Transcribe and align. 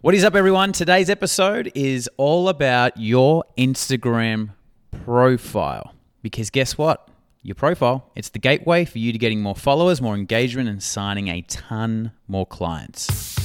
What 0.00 0.14
is 0.14 0.22
up, 0.22 0.36
everyone? 0.36 0.70
Today's 0.70 1.10
episode 1.10 1.72
is 1.74 2.08
all 2.18 2.48
about 2.48 2.96
your 2.98 3.42
Instagram 3.58 4.50
profile. 5.04 5.92
Because 6.22 6.50
guess 6.50 6.78
what? 6.78 7.08
Your 7.42 7.56
profile, 7.56 8.08
it's 8.14 8.28
the 8.28 8.38
gateway 8.38 8.84
for 8.84 8.98
you 9.00 9.10
to 9.10 9.18
getting 9.18 9.40
more 9.42 9.56
followers, 9.56 10.00
more 10.00 10.14
engagement, 10.14 10.68
and 10.68 10.80
signing 10.80 11.26
a 11.26 11.42
ton 11.42 12.12
more 12.28 12.46
clients. 12.46 13.37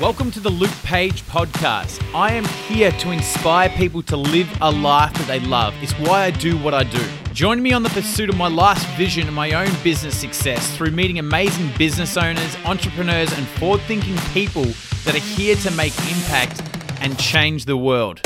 Welcome 0.00 0.30
to 0.30 0.38
the 0.38 0.48
Luke 0.48 0.70
Page 0.84 1.24
podcast. 1.24 2.00
I 2.14 2.32
am 2.32 2.44
here 2.44 2.92
to 2.92 3.10
inspire 3.10 3.68
people 3.68 4.00
to 4.04 4.16
live 4.16 4.48
a 4.60 4.70
life 4.70 5.12
that 5.14 5.26
they 5.26 5.40
love. 5.40 5.74
It's 5.82 5.92
why 5.94 6.22
I 6.22 6.30
do 6.30 6.56
what 6.56 6.72
I 6.72 6.84
do. 6.84 7.04
Join 7.32 7.60
me 7.60 7.72
on 7.72 7.82
the 7.82 7.88
pursuit 7.88 8.30
of 8.30 8.36
my 8.36 8.46
life's 8.46 8.84
vision 8.96 9.26
and 9.26 9.34
my 9.34 9.50
own 9.54 9.74
business 9.82 10.16
success 10.16 10.76
through 10.76 10.92
meeting 10.92 11.18
amazing 11.18 11.72
business 11.76 12.16
owners, 12.16 12.56
entrepreneurs, 12.64 13.36
and 13.36 13.44
forward 13.44 13.80
thinking 13.88 14.16
people 14.32 14.66
that 15.04 15.16
are 15.16 15.18
here 15.18 15.56
to 15.56 15.70
make 15.72 15.98
impact 16.12 16.62
and 17.00 17.18
change 17.18 17.64
the 17.64 17.76
world. 17.76 18.20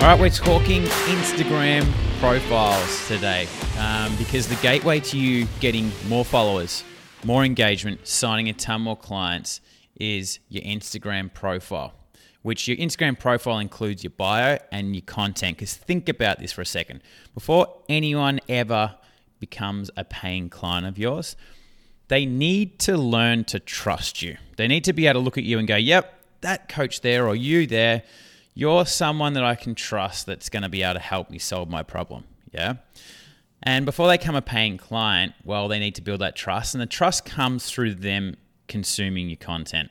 All 0.00 0.08
right, 0.08 0.18
we're 0.18 0.30
talking 0.30 0.84
Instagram 0.84 1.86
profiles 2.22 3.08
today 3.08 3.48
um, 3.80 4.14
because 4.14 4.46
the 4.46 4.54
gateway 4.62 5.00
to 5.00 5.18
you 5.18 5.44
getting 5.58 5.90
more 6.06 6.24
followers, 6.24 6.84
more 7.24 7.44
engagement, 7.44 8.06
signing 8.06 8.48
a 8.48 8.52
ton 8.52 8.80
more 8.80 8.96
clients 8.96 9.60
is 9.96 10.38
your 10.48 10.62
Instagram 10.62 11.34
profile, 11.34 11.92
which 12.42 12.68
your 12.68 12.76
Instagram 12.76 13.18
profile 13.18 13.58
includes 13.58 14.04
your 14.04 14.12
bio 14.12 14.56
and 14.70 14.94
your 14.94 15.02
content. 15.02 15.56
Because 15.56 15.74
think 15.74 16.08
about 16.08 16.38
this 16.38 16.52
for 16.52 16.60
a 16.60 16.64
second. 16.64 17.02
Before 17.34 17.66
anyone 17.88 18.38
ever 18.48 18.94
becomes 19.40 19.90
a 19.96 20.04
paying 20.04 20.48
client 20.48 20.86
of 20.86 20.98
yours, 20.98 21.34
they 22.06 22.24
need 22.24 22.78
to 22.78 22.96
learn 22.96 23.42
to 23.46 23.58
trust 23.58 24.22
you. 24.22 24.36
They 24.58 24.68
need 24.68 24.84
to 24.84 24.92
be 24.92 25.08
able 25.08 25.18
to 25.18 25.24
look 25.24 25.38
at 25.38 25.44
you 25.44 25.58
and 25.58 25.66
go, 25.66 25.74
yep, 25.74 26.22
that 26.42 26.68
coach 26.68 27.00
there 27.00 27.26
or 27.26 27.34
you 27.34 27.66
there 27.66 28.04
you're 28.54 28.86
someone 28.86 29.32
that 29.34 29.44
I 29.44 29.54
can 29.54 29.74
trust 29.74 30.26
that's 30.26 30.48
going 30.48 30.62
to 30.62 30.68
be 30.68 30.82
able 30.82 30.94
to 30.94 31.00
help 31.00 31.30
me 31.30 31.38
solve 31.38 31.68
my 31.70 31.82
problem. 31.82 32.24
Yeah. 32.52 32.74
And 33.62 33.86
before 33.86 34.08
they 34.08 34.18
become 34.18 34.34
a 34.34 34.42
paying 34.42 34.76
client, 34.76 35.34
well, 35.44 35.68
they 35.68 35.78
need 35.78 35.94
to 35.94 36.02
build 36.02 36.20
that 36.20 36.36
trust. 36.36 36.74
And 36.74 36.82
the 36.82 36.86
trust 36.86 37.24
comes 37.24 37.70
through 37.70 37.94
them 37.94 38.36
consuming 38.68 39.28
your 39.28 39.36
content. 39.36 39.90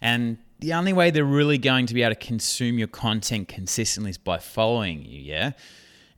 And 0.00 0.38
the 0.58 0.72
only 0.72 0.92
way 0.92 1.10
they're 1.10 1.24
really 1.24 1.58
going 1.58 1.86
to 1.86 1.94
be 1.94 2.02
able 2.02 2.14
to 2.14 2.20
consume 2.26 2.78
your 2.78 2.88
content 2.88 3.48
consistently 3.48 4.10
is 4.10 4.18
by 4.18 4.38
following 4.38 5.04
you. 5.04 5.20
Yeah. 5.20 5.52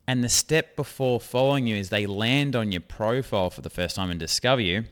And 0.07 0.23
the 0.23 0.29
step 0.29 0.75
before 0.75 1.19
following 1.19 1.67
you 1.67 1.75
is 1.75 1.89
they 1.89 2.05
land 2.05 2.55
on 2.55 2.71
your 2.71 2.81
profile 2.81 3.49
for 3.49 3.61
the 3.61 3.69
first 3.69 3.95
time 3.95 4.09
and 4.09 4.19
discover 4.19 4.61
you. 4.61 4.85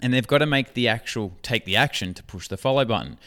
And 0.00 0.14
they've 0.14 0.26
got 0.26 0.38
to 0.38 0.46
make 0.46 0.74
the 0.74 0.86
actual, 0.88 1.32
take 1.42 1.64
the 1.64 1.76
action 1.76 2.14
to 2.14 2.22
push 2.22 2.46
the 2.46 2.56
follow 2.56 2.84
button. 2.84 3.18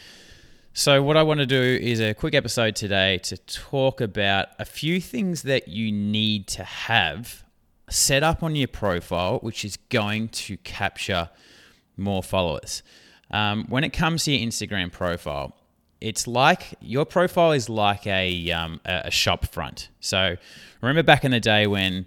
So, 0.74 1.02
what 1.02 1.18
I 1.18 1.22
want 1.22 1.38
to 1.40 1.46
do 1.46 1.60
is 1.60 2.00
a 2.00 2.14
quick 2.14 2.34
episode 2.34 2.74
today 2.74 3.18
to 3.24 3.36
talk 3.36 4.00
about 4.00 4.48
a 4.58 4.64
few 4.64 5.02
things 5.02 5.42
that 5.42 5.68
you 5.68 5.92
need 5.92 6.46
to 6.48 6.64
have 6.64 7.44
set 7.90 8.22
up 8.22 8.42
on 8.42 8.56
your 8.56 8.68
profile, 8.68 9.38
which 9.40 9.66
is 9.66 9.76
going 9.90 10.28
to 10.28 10.56
capture 10.56 11.28
more 11.98 12.22
followers. 12.22 12.82
Um, 13.30 13.66
when 13.68 13.84
it 13.84 13.90
comes 13.90 14.24
to 14.24 14.32
your 14.32 14.48
Instagram 14.48 14.90
profile, 14.90 15.54
it's 16.00 16.26
like 16.26 16.74
your 16.80 17.04
profile 17.04 17.52
is 17.52 17.68
like 17.68 18.06
a, 18.06 18.50
um, 18.52 18.80
a 18.86 19.10
shop 19.10 19.44
front. 19.52 19.90
So, 20.00 20.36
remember 20.80 21.02
back 21.02 21.22
in 21.26 21.32
the 21.32 21.40
day 21.40 21.66
when 21.66 22.06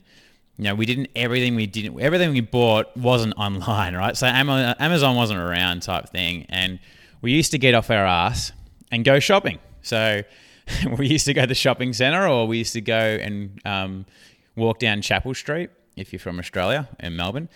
you 0.58 0.64
know 0.64 0.74
we 0.74 0.88
didn't 0.88 1.12
everything 1.16 1.56
we 1.56 1.68
didn't 1.68 2.00
everything 2.00 2.32
we 2.32 2.42
bought 2.42 2.98
wasn't 2.98 3.36
online, 3.38 3.96
right? 3.96 4.18
So 4.18 4.26
Amazon 4.26 5.16
wasn't 5.16 5.40
around 5.40 5.84
type 5.84 6.10
thing, 6.10 6.48
and 6.50 6.80
we 7.26 7.32
used 7.32 7.50
to 7.50 7.58
get 7.58 7.74
off 7.74 7.90
our 7.90 8.06
ass 8.06 8.52
and 8.92 9.04
go 9.04 9.20
shopping. 9.20 9.58
So 9.82 10.22
we 11.00 11.08
used 11.08 11.26
to 11.26 11.34
go 11.34 11.42
to 11.42 11.48
the 11.48 11.56
shopping 11.56 11.92
centre 11.92 12.28
or 12.28 12.46
we 12.46 12.60
used 12.60 12.74
to 12.74 12.82
go 12.82 12.96
and 12.96 13.60
um, 13.66 14.06
walk 14.56 14.78
down 14.78 15.02
Chapel 15.02 15.34
Street 15.34 15.72
if 15.96 16.14
you're 16.14 16.20
from 16.20 16.38
Australia 16.38 16.88
in 17.00 17.16
Melbourne. 17.16 17.50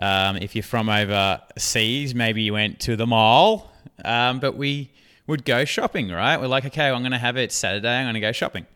Um, 0.00 0.36
if 0.36 0.54
you're 0.54 0.62
from 0.62 0.88
overseas, 0.88 2.14
maybe 2.14 2.42
you 2.42 2.52
went 2.52 2.78
to 2.82 2.94
the 2.94 3.08
mall, 3.08 3.72
um, 4.04 4.38
but 4.38 4.56
we 4.56 4.92
would 5.26 5.44
go 5.44 5.64
shopping, 5.64 6.10
right? 6.12 6.40
We're 6.40 6.46
like, 6.46 6.66
okay, 6.66 6.88
I'm 6.88 7.00
going 7.00 7.10
to 7.10 7.18
have 7.18 7.36
it 7.36 7.50
Saturday, 7.50 7.88
I'm 7.88 8.04
going 8.04 8.14
to 8.14 8.20
go 8.20 8.30
shopping. 8.30 8.66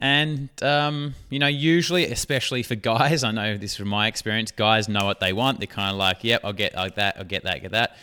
And, 0.00 0.48
um, 0.62 1.14
you 1.28 1.38
know, 1.38 1.48
usually, 1.48 2.10
especially 2.10 2.62
for 2.62 2.76
guys, 2.76 3.24
I 3.24 3.32
know 3.32 3.58
this 3.58 3.76
from 3.76 3.88
my 3.88 4.06
experience, 4.06 4.52
guys 4.52 4.88
know 4.88 5.04
what 5.04 5.20
they 5.20 5.34
want. 5.34 5.58
They're 5.60 5.66
kind 5.66 5.90
of 5.90 5.98
like, 5.98 6.24
yep, 6.24 6.40
I'll 6.44 6.54
get 6.54 6.74
like 6.74 6.94
that, 6.94 7.18
I'll 7.18 7.24
get 7.24 7.42
that, 7.42 7.60
get 7.60 7.72
that. 7.72 7.98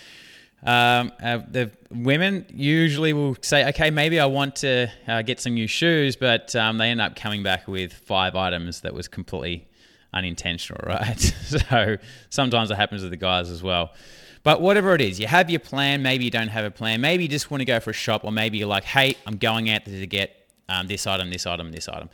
Um, 0.66 1.12
uh, 1.22 1.40
the 1.50 1.72
women 1.92 2.46
usually 2.50 3.14
will 3.14 3.38
say, 3.42 3.70
okay, 3.70 3.92
maybe 3.92 4.20
I 4.20 4.26
want 4.26 4.56
to 4.58 4.90
uh, 5.08 5.22
get 5.22 5.40
some 5.40 5.54
new 5.54 5.68
shoes, 5.68 6.16
but 6.16 6.56
um, 6.56 6.80
they 6.80 6.90
end 6.90 7.02
up 7.02 7.16
coming 7.16 7.44
back 7.44 7.68
with 7.68 7.94
five 7.94 8.36
items 8.36 8.82
that 8.82 8.94
was 8.94 9.08
completely 9.08 9.68
unintentional, 10.12 10.82
right? 10.88 11.20
so 11.20 11.98
sometimes 12.30 12.72
it 12.72 12.76
happens 12.76 13.04
with 13.04 13.12
the 13.12 13.18
guys 13.18 13.52
as 13.52 13.62
well. 13.62 13.94
But 14.42 14.62
whatever 14.62 14.94
it 14.96 15.02
is, 15.02 15.20
you 15.20 15.28
have 15.28 15.50
your 15.50 15.60
plan. 15.60 16.02
Maybe 16.02 16.26
you 16.26 16.32
don't 16.32 16.50
have 16.50 16.66
a 16.66 16.72
plan. 16.72 17.02
Maybe 17.02 17.24
you 17.24 17.30
just 17.30 17.50
want 17.52 17.62
to 17.62 17.66
go 17.66 17.80
for 17.80 17.92
a 17.92 17.94
shop, 17.94 18.24
or 18.24 18.32
maybe 18.32 18.58
you're 18.58 18.68
like, 18.68 18.84
hey, 18.84 19.16
I'm 19.26 19.38
going 19.38 19.70
out 19.70 19.86
to 19.86 20.08
get 20.08 20.48
um, 20.70 20.88
this 20.88 21.06
item, 21.06 21.30
this 21.32 21.46
item, 21.46 21.72
this 21.72 21.88
item. 21.88 22.10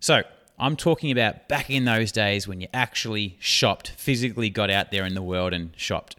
So 0.00 0.22
I'm 0.58 0.76
talking 0.76 1.10
about 1.12 1.48
back 1.48 1.70
in 1.70 1.84
those 1.84 2.10
days 2.12 2.48
when 2.48 2.60
you 2.60 2.68
actually 2.74 3.36
shopped, 3.40 3.90
physically 3.90 4.50
got 4.50 4.70
out 4.70 4.90
there 4.90 5.04
in 5.04 5.14
the 5.14 5.22
world 5.22 5.52
and 5.52 5.72
shopped. 5.76 6.16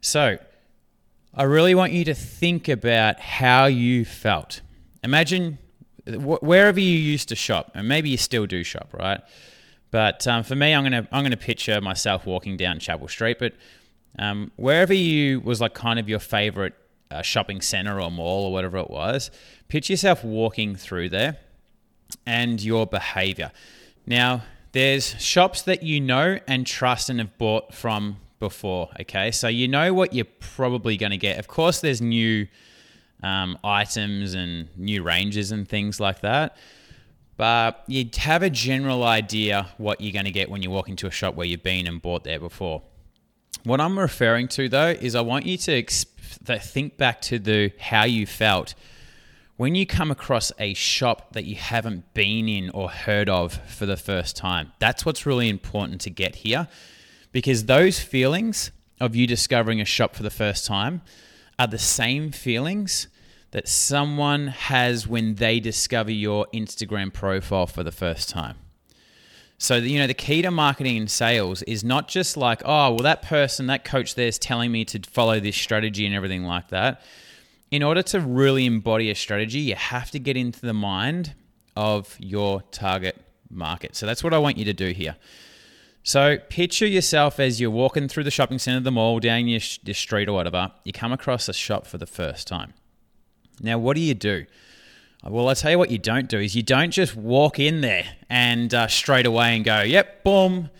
So 0.00 0.38
I 1.34 1.44
really 1.44 1.74
want 1.74 1.92
you 1.92 2.04
to 2.04 2.14
think 2.14 2.68
about 2.68 3.18
how 3.18 3.64
you 3.64 4.04
felt. 4.04 4.60
Imagine 5.02 5.58
wherever 6.06 6.78
you 6.78 6.98
used 6.98 7.28
to 7.30 7.36
shop, 7.36 7.70
and 7.74 7.88
maybe 7.88 8.10
you 8.10 8.18
still 8.18 8.46
do 8.46 8.62
shop, 8.62 8.92
right? 8.92 9.20
But 9.90 10.26
um, 10.26 10.42
for 10.42 10.54
me, 10.54 10.74
I'm 10.74 10.82
gonna 10.82 11.08
I'm 11.10 11.22
gonna 11.22 11.36
picture 11.36 11.80
myself 11.80 12.26
walking 12.26 12.56
down 12.56 12.78
Chapel 12.80 13.08
Street, 13.08 13.38
but 13.38 13.54
um, 14.18 14.50
wherever 14.56 14.92
you 14.92 15.40
was 15.40 15.60
like 15.60 15.74
kind 15.74 15.98
of 15.98 16.08
your 16.08 16.18
favorite 16.18 16.74
uh, 17.10 17.22
shopping 17.22 17.60
center 17.60 18.00
or 18.00 18.10
mall 18.10 18.44
or 18.44 18.52
whatever 18.52 18.76
it 18.78 18.90
was, 18.90 19.30
picture 19.68 19.94
yourself 19.94 20.22
walking 20.24 20.76
through 20.76 21.08
there, 21.08 21.38
and 22.26 22.62
your 22.62 22.86
behavior. 22.86 23.52
Now, 24.06 24.42
there's 24.72 25.20
shops 25.22 25.62
that 25.62 25.82
you 25.82 26.00
know 26.00 26.38
and 26.46 26.66
trust 26.66 27.08
and 27.08 27.18
have 27.20 27.38
bought 27.38 27.72
from 27.72 28.18
before. 28.42 28.88
Okay, 29.00 29.30
so 29.30 29.46
you 29.46 29.68
know 29.68 29.94
what 29.94 30.12
you're 30.12 30.34
probably 30.40 30.96
going 30.96 31.12
to 31.12 31.16
get. 31.16 31.38
Of 31.38 31.46
course, 31.46 31.80
there's 31.80 32.02
new 32.02 32.48
um, 33.22 33.56
items 33.62 34.34
and 34.34 34.66
new 34.76 35.04
ranges 35.04 35.52
and 35.52 35.66
things 35.66 36.00
like 36.00 36.22
that, 36.22 36.56
but 37.36 37.84
you 37.86 38.10
have 38.16 38.42
a 38.42 38.50
general 38.50 39.04
idea 39.04 39.68
what 39.78 40.00
you're 40.00 40.12
going 40.12 40.24
to 40.24 40.32
get 40.32 40.50
when 40.50 40.60
you 40.60 40.70
walk 40.72 40.88
into 40.88 41.06
a 41.06 41.10
shop 41.12 41.36
where 41.36 41.46
you've 41.46 41.62
been 41.62 41.86
and 41.86 42.02
bought 42.02 42.24
there 42.24 42.40
before. 42.40 42.82
What 43.62 43.80
I'm 43.80 43.96
referring 43.96 44.48
to 44.48 44.68
though 44.68 44.90
is 44.90 45.14
I 45.14 45.20
want 45.20 45.46
you 45.46 45.56
to 45.58 45.84
think 46.58 46.96
back 46.96 47.22
to 47.22 47.38
the 47.38 47.70
how 47.78 48.02
you 48.02 48.26
felt 48.26 48.74
when 49.56 49.76
you 49.76 49.86
come 49.86 50.10
across 50.10 50.50
a 50.58 50.74
shop 50.74 51.34
that 51.34 51.44
you 51.44 51.54
haven't 51.54 52.12
been 52.12 52.48
in 52.48 52.70
or 52.70 52.90
heard 52.90 53.28
of 53.28 53.52
for 53.68 53.86
the 53.86 53.96
first 53.96 54.36
time. 54.36 54.72
That's 54.80 55.06
what's 55.06 55.26
really 55.26 55.48
important 55.48 56.00
to 56.00 56.10
get 56.10 56.34
here 56.34 56.66
because 57.32 57.64
those 57.64 57.98
feelings 57.98 58.70
of 59.00 59.16
you 59.16 59.26
discovering 59.26 59.80
a 59.80 59.84
shop 59.84 60.14
for 60.14 60.22
the 60.22 60.30
first 60.30 60.64
time 60.64 61.02
are 61.58 61.66
the 61.66 61.78
same 61.78 62.30
feelings 62.30 63.08
that 63.50 63.68
someone 63.68 64.48
has 64.48 65.06
when 65.06 65.34
they 65.34 65.60
discover 65.60 66.10
your 66.10 66.46
Instagram 66.54 67.12
profile 67.12 67.66
for 67.66 67.82
the 67.82 67.92
first 67.92 68.28
time. 68.28 68.56
So, 69.58 69.76
you 69.76 69.98
know, 69.98 70.08
the 70.08 70.14
key 70.14 70.42
to 70.42 70.50
marketing 70.50 70.96
and 70.96 71.10
sales 71.10 71.62
is 71.62 71.84
not 71.84 72.08
just 72.08 72.36
like, 72.36 72.62
oh, 72.64 72.94
well, 72.94 73.04
that 73.04 73.22
person, 73.22 73.68
that 73.68 73.84
coach 73.84 74.16
there 74.16 74.26
is 74.26 74.38
telling 74.38 74.72
me 74.72 74.84
to 74.86 75.00
follow 75.08 75.38
this 75.38 75.56
strategy 75.56 76.04
and 76.04 76.14
everything 76.14 76.42
like 76.44 76.68
that. 76.68 77.00
In 77.70 77.82
order 77.82 78.02
to 78.02 78.20
really 78.20 78.66
embody 78.66 79.08
a 79.10 79.14
strategy, 79.14 79.60
you 79.60 79.76
have 79.76 80.10
to 80.10 80.18
get 80.18 80.36
into 80.36 80.60
the 80.60 80.74
mind 80.74 81.34
of 81.76 82.16
your 82.18 82.62
target 82.72 83.16
market. 83.50 83.94
So, 83.94 84.04
that's 84.04 84.24
what 84.24 84.34
I 84.34 84.38
want 84.38 84.56
you 84.56 84.64
to 84.64 84.72
do 84.72 84.90
here. 84.90 85.14
So 86.02 86.38
picture 86.48 86.86
yourself 86.86 87.38
as 87.38 87.60
you're 87.60 87.70
walking 87.70 88.08
through 88.08 88.24
the 88.24 88.30
shopping 88.30 88.58
center, 88.58 88.80
the 88.80 88.90
mall, 88.90 89.20
down 89.20 89.46
your, 89.46 89.60
your 89.84 89.94
street 89.94 90.28
or 90.28 90.32
whatever. 90.32 90.72
You 90.84 90.92
come 90.92 91.12
across 91.12 91.48
a 91.48 91.52
shop 91.52 91.86
for 91.86 91.98
the 91.98 92.06
first 92.06 92.48
time. 92.48 92.74
Now, 93.60 93.78
what 93.78 93.94
do 93.94 94.00
you 94.00 94.14
do? 94.14 94.46
Well, 95.24 95.48
I'll 95.48 95.54
tell 95.54 95.70
you 95.70 95.78
what 95.78 95.90
you 95.90 95.98
don't 95.98 96.28
do 96.28 96.40
is 96.40 96.56
you 96.56 96.64
don't 96.64 96.90
just 96.90 97.14
walk 97.14 97.60
in 97.60 97.80
there 97.80 98.16
and 98.28 98.74
uh, 98.74 98.88
straight 98.88 99.26
away 99.26 99.54
and 99.54 99.64
go, 99.64 99.82
yep, 99.82 100.24
boom. 100.24 100.70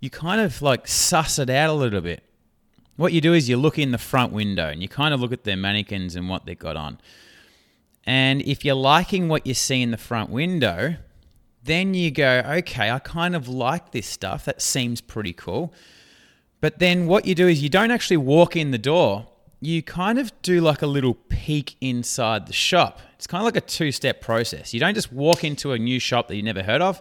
You 0.00 0.08
kind 0.08 0.40
of 0.40 0.62
like 0.62 0.88
suss 0.88 1.38
it 1.38 1.50
out 1.50 1.68
a 1.68 1.74
little 1.74 2.00
bit. 2.00 2.22
What 2.96 3.12
you 3.12 3.20
do 3.20 3.34
is 3.34 3.50
you 3.50 3.58
look 3.58 3.78
in 3.78 3.92
the 3.92 3.98
front 3.98 4.32
window 4.32 4.68
and 4.68 4.80
you 4.80 4.88
kind 4.88 5.12
of 5.12 5.20
look 5.20 5.32
at 5.32 5.44
their 5.44 5.56
mannequins 5.56 6.16
and 6.16 6.30
what 6.30 6.46
they've 6.46 6.58
got 6.58 6.76
on. 6.76 6.98
And 8.04 8.40
if 8.42 8.64
you're 8.64 8.74
liking 8.74 9.28
what 9.28 9.46
you 9.46 9.52
see 9.52 9.82
in 9.82 9.90
the 9.90 9.98
front 9.98 10.30
window, 10.30 10.96
then 11.62 11.94
you 11.94 12.10
go, 12.10 12.42
okay, 12.46 12.90
I 12.90 12.98
kind 12.98 13.36
of 13.36 13.48
like 13.48 13.92
this 13.92 14.06
stuff. 14.06 14.44
That 14.44 14.62
seems 14.62 15.00
pretty 15.00 15.32
cool. 15.32 15.72
But 16.60 16.78
then 16.78 17.06
what 17.06 17.26
you 17.26 17.34
do 17.34 17.48
is 17.48 17.62
you 17.62 17.68
don't 17.68 17.90
actually 17.90 18.18
walk 18.18 18.56
in 18.56 18.70
the 18.70 18.78
door. 18.78 19.26
You 19.60 19.82
kind 19.82 20.18
of 20.18 20.32
do 20.42 20.60
like 20.60 20.82
a 20.82 20.86
little 20.86 21.14
peek 21.14 21.76
inside 21.80 22.46
the 22.46 22.52
shop. 22.52 23.00
It's 23.14 23.26
kind 23.26 23.42
of 23.42 23.44
like 23.44 23.56
a 23.56 23.66
two 23.66 23.92
step 23.92 24.20
process. 24.20 24.72
You 24.72 24.80
don't 24.80 24.94
just 24.94 25.12
walk 25.12 25.44
into 25.44 25.72
a 25.72 25.78
new 25.78 25.98
shop 25.98 26.28
that 26.28 26.36
you 26.36 26.42
never 26.42 26.62
heard 26.62 26.80
of. 26.80 27.00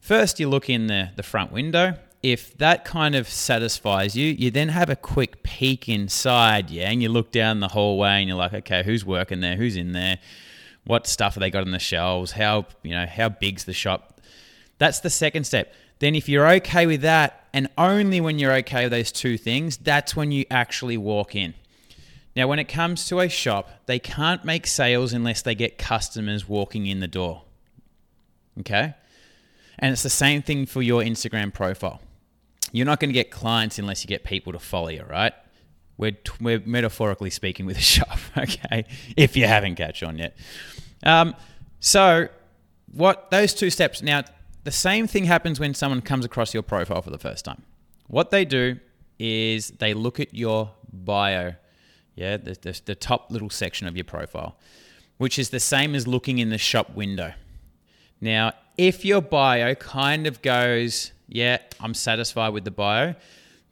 First, 0.00 0.40
you 0.40 0.48
look 0.48 0.68
in 0.68 0.88
the, 0.88 1.10
the 1.14 1.22
front 1.22 1.52
window. 1.52 1.94
If 2.24 2.56
that 2.58 2.84
kind 2.84 3.14
of 3.14 3.28
satisfies 3.28 4.16
you, 4.16 4.28
you 4.32 4.50
then 4.50 4.68
have 4.68 4.90
a 4.90 4.96
quick 4.96 5.42
peek 5.42 5.88
inside, 5.88 6.70
yeah, 6.70 6.88
and 6.90 7.02
you 7.02 7.08
look 7.08 7.32
down 7.32 7.60
the 7.60 7.68
hallway 7.68 8.20
and 8.20 8.28
you're 8.28 8.36
like, 8.36 8.52
okay, 8.52 8.84
who's 8.84 9.04
working 9.04 9.40
there? 9.40 9.56
Who's 9.56 9.76
in 9.76 9.92
there? 9.92 10.18
What 10.84 11.06
stuff 11.06 11.34
have 11.34 11.40
they 11.40 11.50
got 11.50 11.62
on 11.62 11.70
the 11.70 11.78
shelves? 11.78 12.32
How 12.32 12.66
you 12.82 12.92
know 12.92 13.06
how 13.06 13.28
big's 13.28 13.64
the 13.64 13.72
shop? 13.72 14.20
That's 14.78 15.00
the 15.00 15.10
second 15.10 15.44
step. 15.44 15.72
Then, 16.00 16.16
if 16.16 16.28
you're 16.28 16.48
okay 16.54 16.86
with 16.86 17.02
that, 17.02 17.46
and 17.52 17.68
only 17.78 18.20
when 18.20 18.38
you're 18.38 18.54
okay 18.54 18.84
with 18.84 18.92
those 18.92 19.12
two 19.12 19.38
things, 19.38 19.76
that's 19.76 20.16
when 20.16 20.32
you 20.32 20.44
actually 20.50 20.96
walk 20.96 21.36
in. 21.36 21.54
Now, 22.34 22.48
when 22.48 22.58
it 22.58 22.64
comes 22.64 23.06
to 23.06 23.20
a 23.20 23.28
shop, 23.28 23.70
they 23.86 23.98
can't 23.98 24.44
make 24.44 24.66
sales 24.66 25.12
unless 25.12 25.42
they 25.42 25.54
get 25.54 25.78
customers 25.78 26.48
walking 26.48 26.86
in 26.86 27.00
the 27.00 27.08
door. 27.08 27.42
Okay? 28.60 28.94
And 29.78 29.92
it's 29.92 30.02
the 30.02 30.10
same 30.10 30.42
thing 30.42 30.66
for 30.66 30.82
your 30.82 31.02
Instagram 31.02 31.52
profile. 31.52 32.00
You're 32.72 32.86
not 32.86 33.00
going 33.00 33.10
to 33.10 33.14
get 33.14 33.30
clients 33.30 33.78
unless 33.78 34.02
you 34.02 34.08
get 34.08 34.24
people 34.24 34.52
to 34.52 34.58
follow 34.58 34.88
you, 34.88 35.04
right? 35.04 35.34
We're, 35.96 36.16
we're 36.40 36.60
metaphorically 36.64 37.30
speaking 37.30 37.66
with 37.66 37.78
a 37.78 37.82
shop, 37.82 38.18
okay? 38.36 38.84
If 39.16 39.36
you 39.36 39.46
haven't 39.46 39.76
catch 39.76 40.02
on 40.02 40.18
yet. 40.18 40.36
Um, 41.02 41.34
so, 41.80 42.28
what 42.92 43.30
those 43.30 43.54
two 43.54 43.70
steps 43.70 44.02
now, 44.02 44.22
the 44.64 44.70
same 44.70 45.06
thing 45.06 45.24
happens 45.24 45.58
when 45.58 45.74
someone 45.74 46.00
comes 46.00 46.24
across 46.24 46.54
your 46.54 46.62
profile 46.62 47.02
for 47.02 47.10
the 47.10 47.18
first 47.18 47.44
time. 47.44 47.62
What 48.06 48.30
they 48.30 48.44
do 48.44 48.78
is 49.18 49.68
they 49.70 49.94
look 49.94 50.20
at 50.20 50.34
your 50.34 50.72
bio, 50.92 51.54
yeah, 52.14 52.36
the, 52.36 52.56
the, 52.60 52.80
the 52.84 52.94
top 52.94 53.30
little 53.30 53.50
section 53.50 53.86
of 53.86 53.96
your 53.96 54.04
profile, 54.04 54.56
which 55.18 55.38
is 55.38 55.50
the 55.50 55.60
same 55.60 55.94
as 55.94 56.06
looking 56.06 56.38
in 56.38 56.50
the 56.50 56.58
shop 56.58 56.94
window. 56.94 57.32
Now, 58.20 58.52
if 58.76 59.04
your 59.04 59.20
bio 59.20 59.74
kind 59.74 60.26
of 60.26 60.42
goes, 60.42 61.12
yeah, 61.28 61.58
I'm 61.80 61.94
satisfied 61.94 62.50
with 62.50 62.64
the 62.64 62.70
bio, 62.70 63.14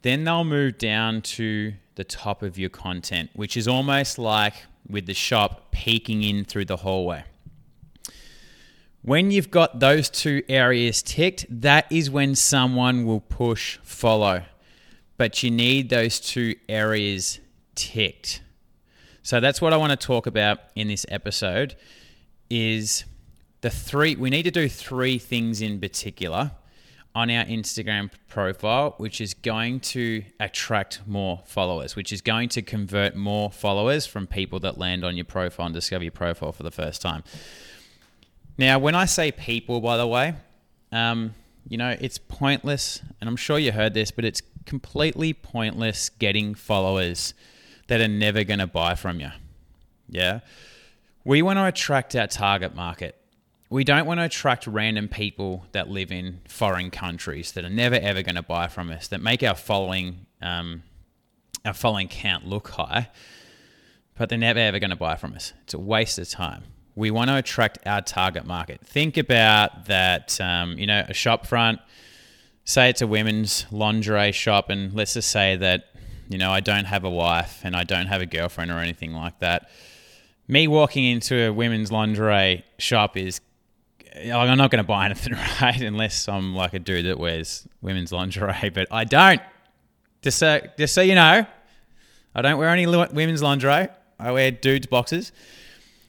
then 0.01 0.23
they'll 0.23 0.43
move 0.43 0.77
down 0.77 1.21
to 1.21 1.73
the 1.95 2.03
top 2.03 2.41
of 2.41 2.57
your 2.57 2.69
content, 2.69 3.29
which 3.33 3.55
is 3.55 3.67
almost 3.67 4.17
like 4.17 4.53
with 4.89 5.05
the 5.05 5.13
shop 5.13 5.71
peeking 5.71 6.23
in 6.23 6.43
through 6.43 6.65
the 6.65 6.77
hallway. 6.77 7.23
When 9.03 9.31
you've 9.31 9.49
got 9.49 9.79
those 9.79 10.09
two 10.09 10.43
areas 10.47 11.01
ticked, 11.01 11.45
that 11.49 11.91
is 11.91 12.09
when 12.09 12.35
someone 12.35 13.05
will 13.05 13.21
push 13.21 13.79
follow. 13.83 14.43
But 15.17 15.43
you 15.43 15.51
need 15.51 15.89
those 15.89 16.19
two 16.19 16.55
areas 16.69 17.39
ticked. 17.75 18.41
So 19.23 19.39
that's 19.39 19.61
what 19.61 19.73
I 19.73 19.77
want 19.77 19.91
to 19.91 20.07
talk 20.07 20.27
about 20.27 20.59
in 20.75 20.87
this 20.87 21.05
episode 21.09 21.75
is 22.49 23.05
the 23.61 23.69
three 23.69 24.15
we 24.15 24.29
need 24.29 24.43
to 24.43 24.51
do 24.51 24.67
three 24.67 25.17
things 25.17 25.61
in 25.61 25.79
particular 25.79 26.51
on 27.13 27.29
our 27.29 27.43
Instagram 27.45 28.09
profile, 28.29 28.93
which 28.97 29.19
is 29.19 29.33
going 29.33 29.79
to 29.81 30.23
attract 30.39 31.01
more 31.05 31.41
followers, 31.45 31.95
which 31.95 32.13
is 32.13 32.21
going 32.21 32.47
to 32.49 32.61
convert 32.61 33.15
more 33.15 33.51
followers 33.51 34.05
from 34.05 34.27
people 34.27 34.59
that 34.61 34.77
land 34.77 35.03
on 35.03 35.17
your 35.17 35.25
profile 35.25 35.65
and 35.65 35.75
discover 35.75 36.03
your 36.03 36.11
profile 36.11 36.51
for 36.51 36.63
the 36.63 36.71
first 36.71 37.01
time. 37.01 37.23
Now, 38.57 38.79
when 38.79 38.95
I 38.95 39.05
say 39.05 39.31
people, 39.31 39.81
by 39.81 39.97
the 39.97 40.07
way, 40.07 40.35
um, 40.91 41.35
you 41.67 41.77
know, 41.77 41.95
it's 41.99 42.17
pointless, 42.17 43.01
and 43.19 43.29
I'm 43.29 43.35
sure 43.35 43.59
you 43.59 43.71
heard 43.71 43.93
this, 43.93 44.11
but 44.11 44.25
it's 44.25 44.41
completely 44.65 45.33
pointless 45.33 46.09
getting 46.09 46.55
followers 46.55 47.33
that 47.87 47.99
are 47.99 48.07
never 48.07 48.43
going 48.43 48.59
to 48.59 48.67
buy 48.67 48.95
from 48.95 49.19
you. 49.19 49.31
Yeah. 50.09 50.39
We 51.23 51.41
want 51.41 51.57
to 51.57 51.65
attract 51.65 52.15
our 52.15 52.27
target 52.27 52.73
market 52.75 53.20
we 53.71 53.85
don't 53.85 54.05
want 54.05 54.19
to 54.19 54.25
attract 54.25 54.67
random 54.67 55.07
people 55.07 55.65
that 55.71 55.89
live 55.89 56.11
in 56.11 56.41
foreign 56.47 56.91
countries 56.91 57.53
that 57.53 57.63
are 57.63 57.69
never 57.69 57.95
ever 57.95 58.21
going 58.21 58.35
to 58.35 58.43
buy 58.43 58.67
from 58.67 58.91
us 58.91 59.07
that 59.07 59.21
make 59.21 59.41
our 59.41 59.55
following 59.55 60.25
um, 60.41 60.83
our 61.65 61.73
following 61.73 62.07
count 62.07 62.45
look 62.45 62.67
high 62.69 63.09
but 64.17 64.29
they're 64.29 64.37
never 64.37 64.59
ever 64.59 64.77
going 64.77 64.91
to 64.91 64.95
buy 64.95 65.15
from 65.15 65.33
us. 65.33 65.53
It's 65.63 65.73
a 65.73 65.79
waste 65.79 66.19
of 66.19 66.29
time. 66.29 66.63
We 66.95 67.09
want 67.09 67.29
to 67.29 67.37
attract 67.37 67.79
our 67.87 68.01
target 68.01 68.45
market. 68.45 68.81
Think 68.81 69.17
about 69.17 69.85
that 69.85 70.39
um, 70.41 70.77
you 70.77 70.85
know 70.85 71.05
a 71.07 71.13
shop 71.13 71.47
front 71.47 71.79
say 72.65 72.89
it's 72.89 73.01
a 73.01 73.07
women's 73.07 73.65
lingerie 73.71 74.31
shop 74.31 74.69
and 74.69 74.93
let's 74.93 75.15
just 75.15 75.31
say 75.31 75.55
that 75.55 75.85
you 76.29 76.37
know 76.37 76.51
i 76.51 76.59
don't 76.59 76.85
have 76.85 77.03
a 77.03 77.09
wife 77.09 77.59
and 77.63 77.75
i 77.75 77.83
don't 77.83 78.05
have 78.05 78.21
a 78.21 78.25
girlfriend 78.25 78.69
or 78.69 78.79
anything 78.79 79.13
like 79.13 79.39
that. 79.39 79.69
Me 80.47 80.67
walking 80.67 81.05
into 81.05 81.47
a 81.47 81.53
women's 81.53 81.91
lingerie 81.93 82.65
shop 82.77 83.15
is 83.15 83.39
I'm 84.15 84.57
not 84.57 84.71
going 84.71 84.83
to 84.83 84.87
buy 84.87 85.05
anything, 85.05 85.33
right? 85.33 85.81
Unless 85.81 86.27
I'm 86.27 86.55
like 86.55 86.73
a 86.73 86.79
dude 86.79 87.05
that 87.05 87.19
wears 87.19 87.67
women's 87.81 88.11
lingerie, 88.11 88.71
but 88.73 88.87
I 88.91 89.03
don't. 89.03 89.41
Just 90.21 90.37
so, 90.37 90.61
just 90.77 90.93
so 90.93 91.01
you 91.01 91.15
know, 91.15 91.45
I 92.35 92.41
don't 92.41 92.57
wear 92.57 92.69
any 92.69 92.85
women's 92.85 93.41
lingerie. 93.41 93.87
I 94.19 94.31
wear 94.31 94.51
dudes' 94.51 94.87
boxes. 94.87 95.31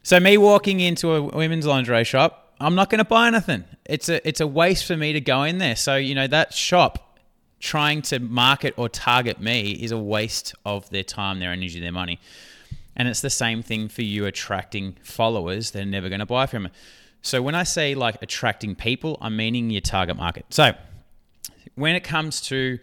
So 0.02 0.20
me 0.20 0.37
walking 0.37 0.81
into 0.81 1.14
a 1.14 1.22
women's 1.22 1.66
lingerie 1.66 2.04
shop, 2.04 2.54
I'm 2.60 2.75
not 2.75 2.90
going 2.90 2.99
to 2.99 3.04
buy 3.04 3.28
anything. 3.28 3.64
It's 3.84 4.08
a 4.08 4.26
it's 4.26 4.40
a 4.40 4.46
waste 4.46 4.84
for 4.87 4.96
me 4.96 5.12
to 5.12 5.20
go 5.20 5.43
in 5.43 5.58
there. 5.58 5.76
So 5.76 5.96
you 5.96 6.14
know 6.14 6.26
that 6.26 6.52
shop 6.52 7.19
trying 7.58 8.02
to 8.02 8.19
market 8.19 8.75
or 8.76 8.88
target 8.88 9.40
me 9.40 9.70
is 9.70 9.93
a 9.93 9.99
waste 9.99 10.54
of 10.66 10.90
their 10.90 11.04
time, 11.04 11.38
their 11.38 11.52
energy, 11.52 11.81
their 11.81 11.93
money. 11.93 12.20
And 12.96 13.08
it's 13.08 13.20
the 13.20 13.31
same 13.31 13.62
thing 13.62 13.88
for 13.88 14.02
you 14.02 14.26
attracting 14.26 14.96
followers. 15.02 15.70
They're 15.70 15.87
never 15.87 16.08
going 16.08 16.19
to 16.19 16.26
buy 16.26 16.46
from 16.46 16.66
it. 16.66 16.72
So 17.23 17.41
when 17.41 17.55
I 17.55 17.63
say 17.63 17.95
like 17.95 18.21
attracting 18.21 18.75
people, 18.75 19.17
I'm 19.21 19.37
meaning 19.37 19.71
your 19.71 19.81
target 19.81 20.17
market. 20.17 20.47
So 20.51 20.73
when 21.77 21.95
it 21.95 22.05
comes 22.05 22.41
to 22.43 22.79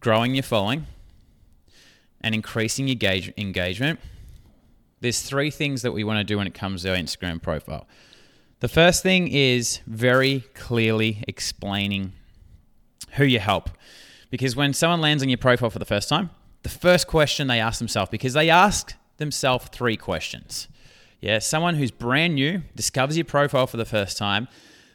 growing 0.00 0.34
your 0.34 0.42
following 0.42 0.86
and 2.22 2.34
increasing 2.34 2.88
your 2.88 2.98
engagement, 3.36 4.00
there's 5.00 5.22
three 5.22 5.50
things 5.50 5.82
that 5.82 5.92
we 5.92 6.04
want 6.04 6.18
to 6.18 6.24
do 6.24 6.38
when 6.38 6.46
it 6.46 6.54
comes 6.54 6.82
to 6.82 6.90
our 6.90 6.96
Instagram 6.96 7.40
profile. 7.40 7.86
The 8.60 8.68
first 8.68 9.02
thing 9.02 9.28
is 9.28 9.80
very 9.86 10.40
clearly 10.54 11.22
explaining 11.28 12.12
who 13.12 13.24
you 13.24 13.38
help. 13.38 13.68
Because 14.30 14.56
when 14.56 14.72
someone 14.72 15.02
lands 15.02 15.22
on 15.22 15.28
your 15.28 15.38
profile 15.38 15.70
for 15.70 15.78
the 15.78 15.84
first 15.84 16.08
time, 16.08 16.30
the 16.62 16.68
first 16.70 17.06
question 17.06 17.46
they 17.46 17.60
ask 17.60 17.78
themselves, 17.78 18.10
because 18.10 18.32
they 18.32 18.48
ask 18.48 18.94
themselves 19.18 19.68
three 19.68 19.96
questions. 19.96 20.68
Yeah, 21.20 21.38
someone 21.38 21.74
who's 21.76 21.90
brand 21.90 22.34
new 22.34 22.62
discovers 22.74 23.16
your 23.16 23.24
profile 23.24 23.66
for 23.66 23.76
the 23.76 23.84
first 23.84 24.18
time. 24.18 24.48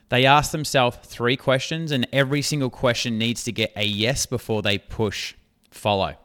They 0.10 0.25
ask 0.25 0.51
themselves 0.51 0.98
three 1.04 1.38
questions, 1.38 1.92
and 1.92 2.08
every 2.12 2.42
single 2.42 2.70
question 2.70 3.18
needs 3.18 3.44
to 3.46 3.51
get 3.51 3.72
a 3.75 3.86
yes 3.86 4.25
before 4.25 4.62
they 4.62 4.78
push 4.78 5.36
follow. 5.72 6.16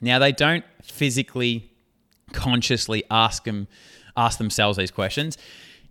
Now, 0.00 0.18
they 0.18 0.32
don't 0.32 0.64
physically, 0.82 1.72
consciously 2.32 3.04
ask 3.10 3.44
them, 3.44 3.66
ask 4.16 4.38
themselves 4.38 4.78
these 4.78 4.92
questions. 4.92 5.36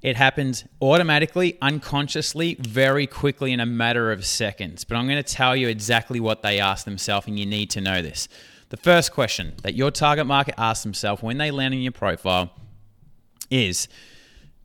It 0.01 0.15
happens 0.15 0.63
automatically, 0.81 1.57
unconsciously, 1.61 2.55
very 2.59 3.07
quickly 3.07 3.51
in 3.51 3.59
a 3.59 3.65
matter 3.65 4.11
of 4.11 4.25
seconds. 4.25 4.83
But 4.83 4.95
I'm 4.95 5.07
going 5.07 5.21
to 5.21 5.33
tell 5.33 5.55
you 5.55 5.67
exactly 5.67 6.19
what 6.19 6.43
they 6.43 6.59
ask 6.59 6.85
themselves, 6.85 7.27
and 7.27 7.37
you 7.37 7.45
need 7.45 7.69
to 7.71 7.81
know 7.81 8.01
this. 8.01 8.29
The 8.69 8.77
first 8.77 9.11
question 9.11 9.53
that 9.63 9.75
your 9.75 9.91
target 9.91 10.27
market 10.27 10.55
asks 10.57 10.83
themselves 10.83 11.21
when 11.21 11.37
they 11.37 11.51
land 11.51 11.73
in 11.73 11.81
your 11.81 11.91
profile 11.91 12.51
is 13.49 13.87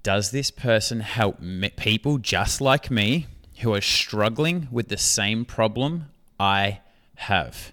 does 0.03 0.31
this 0.33 0.51
person 0.51 1.01
help 1.01 1.39
people 1.77 2.19
just 2.19 2.61
like 2.61 2.91
me 2.91 3.27
who 3.61 3.73
are 3.73 3.81
struggling 3.81 4.67
with 4.71 4.89
the 4.89 4.97
same 4.97 5.45
problem 5.45 6.07
I 6.41 6.81
have? 7.17 7.73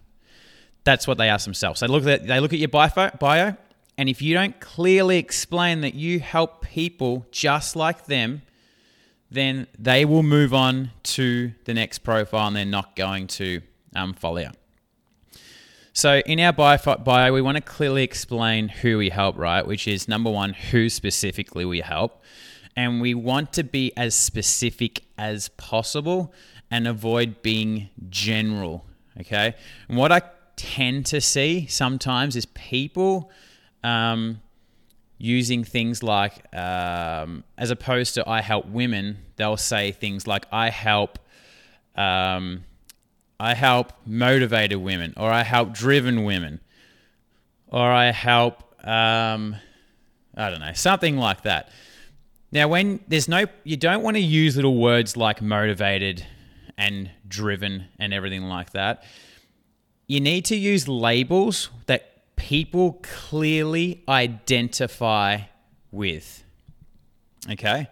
That's 0.83 1.07
what 1.07 1.17
they 1.17 1.27
ask 1.27 1.45
themselves. 1.45 1.79
They 1.79 1.87
look 1.87 2.05
at 2.05 2.27
they 2.27 2.39
look 2.39 2.53
at 2.53 2.59
your 2.59 2.69
bio, 2.69 3.11
bio, 3.19 3.55
and 3.97 4.07
if 4.09 4.21
you 4.21 4.33
don't 4.33 4.59
clearly 4.59 5.17
explain 5.17 5.81
that 5.81 5.95
you 5.95 6.19
help 6.19 6.61
people 6.61 7.25
just 7.31 7.75
like 7.75 8.05
them, 8.05 8.43
then 9.29 9.67
they 9.77 10.05
will 10.05 10.23
move 10.23 10.53
on 10.53 10.91
to 11.03 11.51
the 11.65 11.73
next 11.73 11.99
profile 11.99 12.47
and 12.47 12.55
they're 12.55 12.65
not 12.65 12.95
going 12.95 13.27
to 13.27 13.61
um, 13.95 14.13
follow 14.13 14.37
you. 14.37 14.49
So 15.99 16.19
in 16.19 16.39
our 16.39 16.53
bio, 16.53 17.33
we 17.33 17.41
want 17.41 17.57
to 17.57 17.61
clearly 17.61 18.03
explain 18.03 18.69
who 18.69 18.97
we 18.97 19.09
help, 19.09 19.37
right? 19.37 19.67
Which 19.67 19.85
is 19.85 20.07
number 20.07 20.31
one, 20.31 20.53
who 20.53 20.87
specifically 20.87 21.65
we 21.65 21.81
help. 21.81 22.23
And 22.77 23.01
we 23.01 23.13
want 23.13 23.51
to 23.51 23.65
be 23.65 23.91
as 23.97 24.15
specific 24.15 25.03
as 25.17 25.49
possible 25.49 26.33
and 26.71 26.87
avoid 26.87 27.41
being 27.41 27.89
general, 28.07 28.85
okay? 29.19 29.55
And 29.89 29.97
what 29.97 30.13
I 30.13 30.21
tend 30.55 31.05
to 31.07 31.19
see 31.19 31.67
sometimes 31.67 32.37
is 32.37 32.45
people 32.45 33.29
um, 33.83 34.39
using 35.17 35.65
things 35.65 36.01
like, 36.01 36.45
um, 36.55 37.43
as 37.57 37.71
opposed 37.71 38.13
to 38.13 38.23
I 38.25 38.39
help 38.39 38.67
women, 38.67 39.17
they'll 39.35 39.57
say 39.57 39.91
things 39.91 40.25
like 40.25 40.45
I 40.49 40.69
help, 40.69 41.19
um, 41.97 42.63
I 43.39 43.53
help 43.53 43.93
motivated 44.05 44.79
women, 44.79 45.13
or 45.15 45.31
I 45.31 45.43
help 45.43 45.73
driven 45.73 46.23
women, 46.23 46.59
or 47.67 47.89
I 47.89 48.11
help, 48.11 48.63
um, 48.85 49.55
I 50.35 50.49
don't 50.49 50.59
know, 50.59 50.73
something 50.73 51.17
like 51.17 51.43
that. 51.43 51.71
Now, 52.51 52.67
when 52.67 52.99
there's 53.07 53.27
no, 53.27 53.45
you 53.63 53.77
don't 53.77 54.03
want 54.03 54.17
to 54.17 54.21
use 54.21 54.55
little 54.55 54.77
words 54.77 55.15
like 55.15 55.41
motivated 55.41 56.25
and 56.77 57.11
driven 57.27 57.85
and 57.99 58.13
everything 58.13 58.43
like 58.43 58.71
that. 58.71 59.03
You 60.07 60.19
need 60.19 60.45
to 60.45 60.55
use 60.55 60.87
labels 60.87 61.69
that 61.85 62.35
people 62.35 62.99
clearly 63.03 64.03
identify 64.09 65.41
with. 65.91 66.43
Okay? 67.49 67.87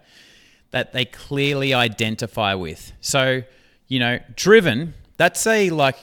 That 0.72 0.92
they 0.92 1.04
clearly 1.04 1.72
identify 1.72 2.54
with. 2.54 2.92
So, 3.00 3.42
you 3.86 4.00
know, 4.00 4.18
driven, 4.34 4.94
that's 5.18 5.46
a 5.46 5.68
like, 5.70 5.98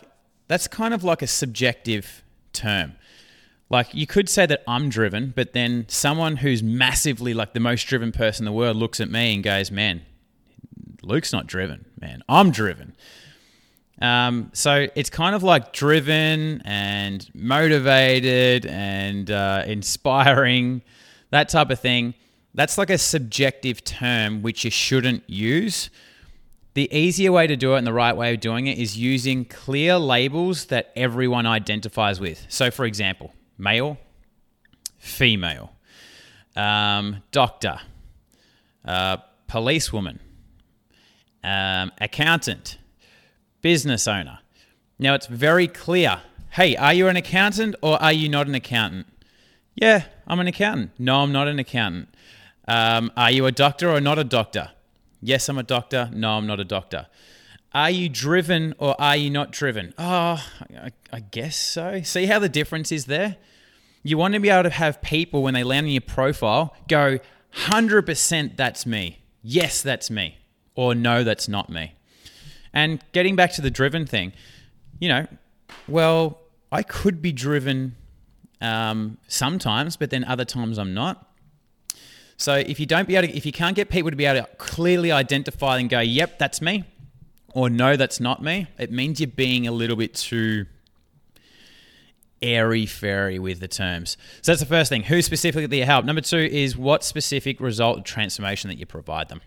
that's 0.47 0.67
kind 0.67 0.93
of 0.93 1.03
like 1.03 1.23
a 1.23 1.27
subjective 1.27 2.23
term. 2.53 2.93
Like 3.69 3.93
you 3.95 4.05
could 4.05 4.29
say 4.29 4.45
that 4.45 4.63
I'm 4.67 4.89
driven, 4.89 5.33
but 5.35 5.53
then 5.53 5.85
someone 5.87 6.37
who's 6.37 6.61
massively 6.61 7.33
like 7.33 7.53
the 7.53 7.59
most 7.59 7.83
driven 7.85 8.11
person 8.11 8.43
in 8.43 8.45
the 8.45 8.55
world 8.55 8.77
looks 8.77 8.99
at 8.99 9.09
me 9.09 9.33
and 9.33 9.43
goes, 9.43 9.71
"Man, 9.71 10.03
Luke's 11.01 11.33
not 11.33 11.47
driven, 11.47 11.85
man. 11.99 12.23
I'm 12.29 12.51
driven." 12.51 12.93
Um, 14.01 14.51
so 14.53 14.87
it's 14.93 15.09
kind 15.09 15.35
of 15.35 15.41
like 15.41 15.73
driven 15.73 16.61
and 16.63 17.27
motivated 17.33 18.65
and 18.65 19.31
uh, 19.31 19.63
inspiring, 19.65 20.81
that 21.31 21.49
type 21.49 21.69
of 21.69 21.79
thing. 21.79 22.13
That's 22.53 22.77
like 22.77 22.89
a 22.89 22.97
subjective 22.97 23.83
term 23.83 24.41
which 24.41 24.63
you 24.63 24.71
shouldn't 24.71 25.27
use. 25.29 25.89
The 26.75 26.93
easier 26.93 27.31
way 27.31 27.47
to 27.47 27.55
do 27.55 27.73
it 27.75 27.77
and 27.77 27.87
the 27.87 27.93
right 27.93 28.15
way 28.15 28.33
of 28.33 28.41
doing 28.41 28.67
it 28.67 28.77
is 28.77 28.97
using 28.97 29.45
clear 29.45 29.97
labels 29.97 30.65
that 30.65 30.91
everyone 30.93 31.45
identifies 31.45 32.19
with. 32.19 32.45
So, 32.49 32.69
for 32.69 32.83
example, 32.83 33.33
male, 33.57 33.97
female, 34.97 35.71
um, 36.53 37.23
doctor, 37.31 37.79
uh, 38.83 39.17
policewoman, 39.47 40.19
um, 41.45 41.93
accountant, 42.01 42.77
business 43.61 44.05
owner. 44.05 44.39
Now 44.99 45.13
it's 45.15 45.27
very 45.27 45.69
clear. 45.69 46.21
Hey, 46.51 46.75
are 46.75 46.93
you 46.93 47.07
an 47.07 47.15
accountant 47.15 47.75
or 47.81 48.01
are 48.03 48.11
you 48.11 48.27
not 48.27 48.47
an 48.47 48.55
accountant? 48.55 49.07
Yeah, 49.75 50.03
I'm 50.27 50.41
an 50.41 50.47
accountant. 50.47 50.91
No, 50.99 51.21
I'm 51.21 51.31
not 51.31 51.47
an 51.47 51.57
accountant. 51.57 52.09
Um, 52.67 53.13
are 53.15 53.31
you 53.31 53.45
a 53.45 53.51
doctor 53.53 53.89
or 53.89 54.01
not 54.01 54.19
a 54.19 54.25
doctor? 54.25 54.71
Yes, 55.25 55.49
I'm 55.49 55.57
a 55.57 55.63
doctor. 55.63 56.07
No, 56.13 56.37
I'm 56.37 56.45
not 56.45 56.59
a 56.59 56.63
doctor. 56.63 57.07
Are 57.73 57.89
you 57.89 58.09
driven 58.09 58.75
or 58.77 58.95
are 59.01 59.17
you 59.17 59.31
not 59.31 59.51
driven? 59.51 59.91
Oh, 59.97 60.45
I, 60.79 60.91
I 61.11 61.19
guess 61.19 61.57
so. 61.57 62.03
See 62.03 62.27
how 62.27 62.37
the 62.37 62.47
difference 62.47 62.91
is 62.91 63.05
there? 63.05 63.37
You 64.03 64.19
want 64.19 64.35
to 64.35 64.39
be 64.39 64.49
able 64.49 64.69
to 64.69 64.69
have 64.69 65.01
people, 65.01 65.41
when 65.41 65.55
they 65.55 65.63
land 65.63 65.87
on 65.87 65.91
your 65.91 66.01
profile, 66.01 66.75
go, 66.87 67.17
100% 67.55 68.55
that's 68.55 68.85
me. 68.85 69.17
Yes, 69.41 69.81
that's 69.81 70.11
me. 70.11 70.37
Or 70.75 70.93
no, 70.93 71.23
that's 71.23 71.47
not 71.47 71.71
me. 71.71 71.95
And 72.71 73.03
getting 73.11 73.35
back 73.35 73.51
to 73.53 73.61
the 73.61 73.71
driven 73.71 74.05
thing, 74.05 74.31
you 74.99 75.09
know, 75.09 75.25
well, 75.87 76.39
I 76.71 76.83
could 76.83 77.19
be 77.19 77.31
driven 77.31 77.95
um, 78.61 79.17
sometimes, 79.27 79.97
but 79.97 80.11
then 80.11 80.23
other 80.23 80.45
times 80.45 80.77
I'm 80.77 80.93
not. 80.93 81.34
So 82.37 82.55
if 82.55 82.79
you 82.79 82.85
don't 82.85 83.07
be 83.07 83.15
able 83.15 83.27
to, 83.27 83.35
if 83.35 83.45
you 83.45 83.51
can't 83.51 83.75
get 83.75 83.89
people 83.89 84.11
to 84.11 84.17
be 84.17 84.25
able 84.25 84.45
to 84.45 84.55
clearly 84.57 85.11
identify 85.11 85.79
and 85.79 85.89
go, 85.89 85.99
"Yep, 85.99 86.37
that's 86.37 86.61
me," 86.61 86.83
or 87.53 87.69
no, 87.69 87.95
that's 87.95 88.19
not 88.19 88.41
me, 88.43 88.67
it 88.77 88.91
means 88.91 89.19
you're 89.19 89.27
being 89.27 89.67
a 89.67 89.71
little 89.71 89.95
bit 89.95 90.13
too 90.13 90.65
airy 92.41 92.85
fairy 92.85 93.39
with 93.39 93.59
the 93.59 93.67
terms. 93.67 94.17
So 94.41 94.51
that's 94.51 94.59
the 94.59 94.67
first 94.67 94.89
thing. 94.89 95.03
Who 95.03 95.21
specifically 95.21 95.79
you 95.79 95.85
help? 95.85 96.05
Number 96.05 96.21
two 96.21 96.37
is 96.37 96.77
what 96.77 97.03
specific 97.03 97.59
result 97.59 98.05
transformation 98.05 98.69
that 98.69 98.77
you 98.77 98.85
provide 98.85 99.29
them. 99.29 99.41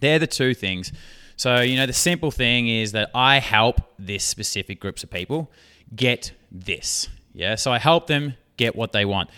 They're 0.00 0.18
the 0.18 0.26
two 0.26 0.54
things. 0.54 0.92
So, 1.36 1.60
you 1.60 1.76
know, 1.76 1.86
the 1.86 1.92
simple 1.92 2.30
thing 2.30 2.68
is 2.68 2.92
that 2.92 3.10
I 3.14 3.38
help 3.38 3.80
this 3.98 4.24
specific 4.24 4.80
groups 4.80 5.04
of 5.04 5.10
people 5.10 5.50
get 5.94 6.32
this. 6.50 7.08
Yeah. 7.34 7.54
So 7.56 7.70
I 7.70 7.78
help 7.78 8.06
them 8.06 8.34
get 8.56 8.74
what 8.74 8.92
they 8.92 9.04
want. 9.04 9.28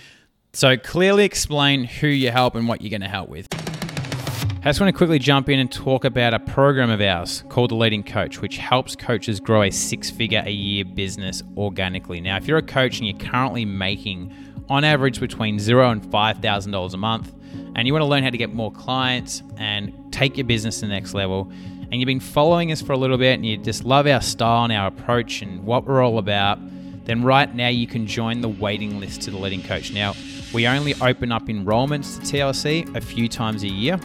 So 0.59 0.77
clearly 0.77 1.25
explain 1.25 1.85
who 1.85 2.09
you 2.09 2.33
help 2.33 2.57
and 2.57 2.67
what 2.67 2.83
you're 2.83 2.91
going 2.91 3.03
to 3.03 3.07
help 3.07 3.29
with. 3.29 3.47
I 3.55 4.65
just 4.65 4.81
want 4.81 4.93
to 4.93 4.93
quickly 4.93 5.21
jump 5.21 5.49
in 5.49 5.61
and 5.61 5.71
talk 5.71 6.05
about 6.05 6.35
a 6.35 6.41
program 6.41 6.91
of 6.91 7.01
ours 7.01 7.45
called 7.49 7.71
The 7.71 7.77
Leading 7.77 8.03
Coach, 8.03 8.41
which 8.41 8.57
helps 8.57 8.97
coaches 8.97 9.39
grow 9.39 9.63
a 9.63 9.71
six 9.71 10.11
figure 10.11 10.43
a 10.45 10.51
year 10.51 10.85
business 10.85 11.45
organically. 11.57 12.21
Now, 12.21 12.39
if 12.39 12.49
you're 12.49 12.59
a 12.59 12.63
coach 12.63 12.99
and 12.99 13.07
you're 13.07 13.31
currently 13.31 13.65
making 13.65 14.35
on 14.69 14.83
average 14.83 15.21
between 15.21 15.61
zero 15.61 15.93
and 15.93 16.03
$5,000 16.03 16.93
a 16.93 16.97
month, 16.97 17.33
and 17.77 17.87
you 17.87 17.93
want 17.93 18.03
to 18.03 18.07
learn 18.07 18.25
how 18.25 18.31
to 18.31 18.37
get 18.37 18.53
more 18.53 18.73
clients 18.73 19.45
and 19.59 20.13
take 20.13 20.37
your 20.37 20.45
business 20.45 20.81
to 20.81 20.87
the 20.87 20.93
next 20.93 21.15
level, 21.15 21.53
and 21.53 21.95
you've 22.01 22.09
been 22.09 22.19
following 22.19 22.73
us 22.73 22.83
for 22.83 22.95
a 22.95 22.99
little 22.99 23.17
bit 23.17 23.35
and 23.35 23.47
you 23.47 23.59
just 23.59 23.85
love 23.85 24.09
our 24.09 24.21
style 24.21 24.65
and 24.65 24.73
our 24.73 24.89
approach 24.89 25.41
and 25.41 25.65
what 25.65 25.87
we're 25.87 26.03
all 26.03 26.19
about, 26.19 26.59
then 27.05 27.23
right 27.23 27.55
now 27.55 27.69
you 27.69 27.87
can 27.87 28.09
join 28.09 28.41
the 28.41 28.49
waiting 28.49 28.99
list 28.99 29.23
to 29.23 29.31
the 29.31 29.39
Leading 29.39 29.63
Coach. 29.63 29.93
Now, 29.93 30.15
we 30.53 30.67
only 30.67 30.95
open 31.01 31.33
up 31.33 31.47
enrollments 31.47 32.17
to 32.17 32.37
TLC 32.37 32.95
a 32.97 33.01
few 33.01 33.29
times 33.29 33.63
a 33.63 33.69
year. 33.69 33.99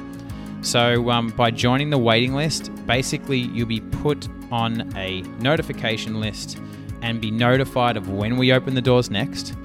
So, 0.61 1.09
um, 1.09 1.29
by 1.29 1.51
joining 1.51 1.89
the 1.89 1.97
waiting 1.97 2.33
list, 2.33 2.71
basically 2.85 3.39
you'll 3.39 3.67
be 3.67 3.81
put 3.81 4.27
on 4.51 4.93
a 4.95 5.21
notification 5.39 6.19
list 6.19 6.57
and 7.01 7.19
be 7.19 7.31
notified 7.31 7.97
of 7.97 8.09
when 8.09 8.37
we 8.37 8.53
open 8.53 8.73
the 8.73 8.81
doors 8.81 9.09
next. 9.09 9.55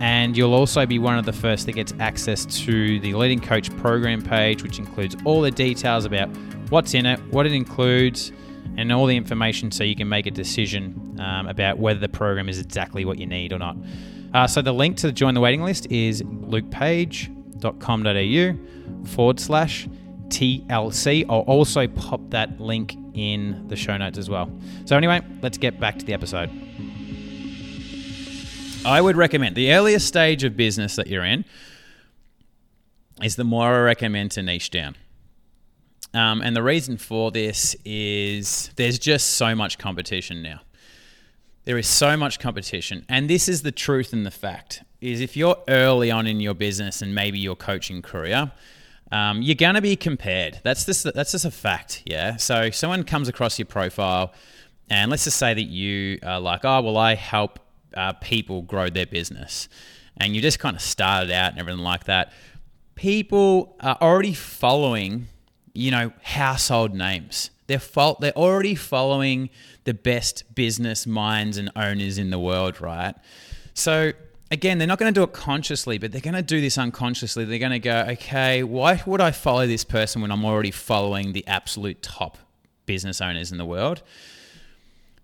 And 0.00 0.36
you'll 0.36 0.54
also 0.54 0.84
be 0.84 0.98
one 0.98 1.16
of 1.16 1.24
the 1.24 1.32
first 1.32 1.66
that 1.66 1.72
gets 1.72 1.94
access 2.00 2.44
to 2.64 2.98
the 3.00 3.14
Leading 3.14 3.40
Coach 3.40 3.74
program 3.78 4.20
page, 4.20 4.62
which 4.62 4.78
includes 4.78 5.16
all 5.24 5.40
the 5.40 5.50
details 5.50 6.04
about 6.04 6.28
what's 6.70 6.92
in 6.94 7.06
it, 7.06 7.20
what 7.30 7.46
it 7.46 7.52
includes, 7.52 8.32
and 8.76 8.90
all 8.92 9.06
the 9.06 9.16
information 9.16 9.70
so 9.70 9.84
you 9.84 9.94
can 9.94 10.08
make 10.08 10.26
a 10.26 10.30
decision 10.30 11.16
um, 11.20 11.46
about 11.46 11.78
whether 11.78 12.00
the 12.00 12.08
program 12.08 12.48
is 12.48 12.58
exactly 12.58 13.04
what 13.04 13.18
you 13.18 13.26
need 13.26 13.52
or 13.52 13.58
not. 13.58 13.76
Uh, 14.34 14.46
so 14.46 14.62
the 14.62 14.72
link 14.72 14.96
to 14.98 15.12
join 15.12 15.34
the 15.34 15.40
waiting 15.40 15.62
list 15.62 15.86
is 15.90 16.22
lukepage.com.au 16.22 19.06
forward 19.06 19.38
slash 19.38 19.86
TLC. 20.28 21.26
I'll 21.28 21.40
also 21.40 21.86
pop 21.86 22.20
that 22.30 22.58
link 22.58 22.96
in 23.14 23.68
the 23.68 23.76
show 23.76 23.96
notes 23.96 24.18
as 24.18 24.30
well. 24.30 24.50
So, 24.86 24.96
anyway, 24.96 25.20
let's 25.42 25.58
get 25.58 25.78
back 25.78 25.98
to 25.98 26.06
the 26.06 26.14
episode. 26.14 26.50
I 28.84 29.00
would 29.00 29.16
recommend 29.16 29.54
the 29.54 29.72
earlier 29.72 29.98
stage 29.98 30.44
of 30.44 30.56
business 30.56 30.96
that 30.96 31.06
you're 31.06 31.24
in 31.24 31.44
is 33.22 33.36
the 33.36 33.44
more 33.44 33.68
I 33.68 33.80
recommend 33.80 34.32
to 34.32 34.42
niche 34.42 34.70
down. 34.70 34.96
Um, 36.14 36.42
and 36.42 36.56
the 36.56 36.62
reason 36.62 36.96
for 36.96 37.30
this 37.30 37.76
is 37.84 38.70
there's 38.76 38.98
just 38.98 39.34
so 39.34 39.54
much 39.54 39.78
competition 39.78 40.42
now. 40.42 40.60
There 41.64 41.78
is 41.78 41.86
so 41.86 42.16
much 42.16 42.40
competition, 42.40 43.04
and 43.08 43.30
this 43.30 43.48
is 43.48 43.62
the 43.62 43.70
truth 43.70 44.12
and 44.12 44.26
the 44.26 44.32
fact: 44.32 44.82
is 45.00 45.20
if 45.20 45.36
you're 45.36 45.56
early 45.68 46.10
on 46.10 46.26
in 46.26 46.40
your 46.40 46.54
business 46.54 47.02
and 47.02 47.14
maybe 47.14 47.38
your 47.38 47.54
coaching 47.54 48.02
career, 48.02 48.50
um, 49.12 49.42
you're 49.42 49.54
going 49.54 49.76
to 49.76 49.80
be 49.80 49.94
compared. 49.94 50.60
That's 50.64 50.84
just 50.84 51.04
that's 51.14 51.30
just 51.32 51.44
a 51.44 51.52
fact, 51.52 52.02
yeah. 52.04 52.36
So 52.36 52.70
someone 52.70 53.04
comes 53.04 53.28
across 53.28 53.60
your 53.60 53.66
profile, 53.66 54.32
and 54.90 55.08
let's 55.08 55.22
just 55.22 55.36
say 55.36 55.54
that 55.54 55.62
you 55.62 56.18
are 56.24 56.40
like, 56.40 56.64
oh 56.64 56.80
well, 56.82 56.96
I 56.96 57.14
help 57.14 57.60
uh, 57.94 58.14
people 58.14 58.62
grow 58.62 58.88
their 58.88 59.06
business, 59.06 59.68
and 60.16 60.34
you 60.34 60.42
just 60.42 60.58
kind 60.58 60.74
of 60.74 60.82
started 60.82 61.30
out 61.30 61.52
and 61.52 61.60
everything 61.60 61.82
like 61.82 62.04
that. 62.04 62.32
People 62.96 63.76
are 63.78 63.98
already 64.00 64.34
following, 64.34 65.28
you 65.74 65.92
know, 65.92 66.12
household 66.22 66.92
names. 66.92 67.50
They're 67.72 68.14
they're 68.20 68.36
already 68.36 68.74
following 68.74 69.50
the 69.84 69.94
best 69.94 70.54
business 70.54 71.06
minds 71.06 71.56
and 71.58 71.70
owners 71.74 72.18
in 72.18 72.30
the 72.30 72.38
world, 72.38 72.80
right? 72.80 73.14
So 73.74 74.12
again, 74.50 74.78
they're 74.78 74.86
not 74.86 74.98
going 74.98 75.12
to 75.12 75.18
do 75.18 75.24
it 75.24 75.32
consciously, 75.32 75.98
but 75.98 76.12
they're 76.12 76.20
going 76.20 76.34
to 76.34 76.42
do 76.42 76.60
this 76.60 76.76
unconsciously. 76.78 77.44
They're 77.44 77.58
going 77.58 77.72
to 77.72 77.78
go, 77.78 78.06
okay, 78.10 78.62
why 78.62 79.02
would 79.06 79.20
I 79.20 79.30
follow 79.30 79.66
this 79.66 79.84
person 79.84 80.20
when 80.20 80.30
I'm 80.30 80.44
already 80.44 80.70
following 80.70 81.32
the 81.32 81.46
absolute 81.46 82.02
top 82.02 82.38
business 82.84 83.20
owners 83.20 83.50
in 83.50 83.58
the 83.58 83.64
world? 83.64 84.02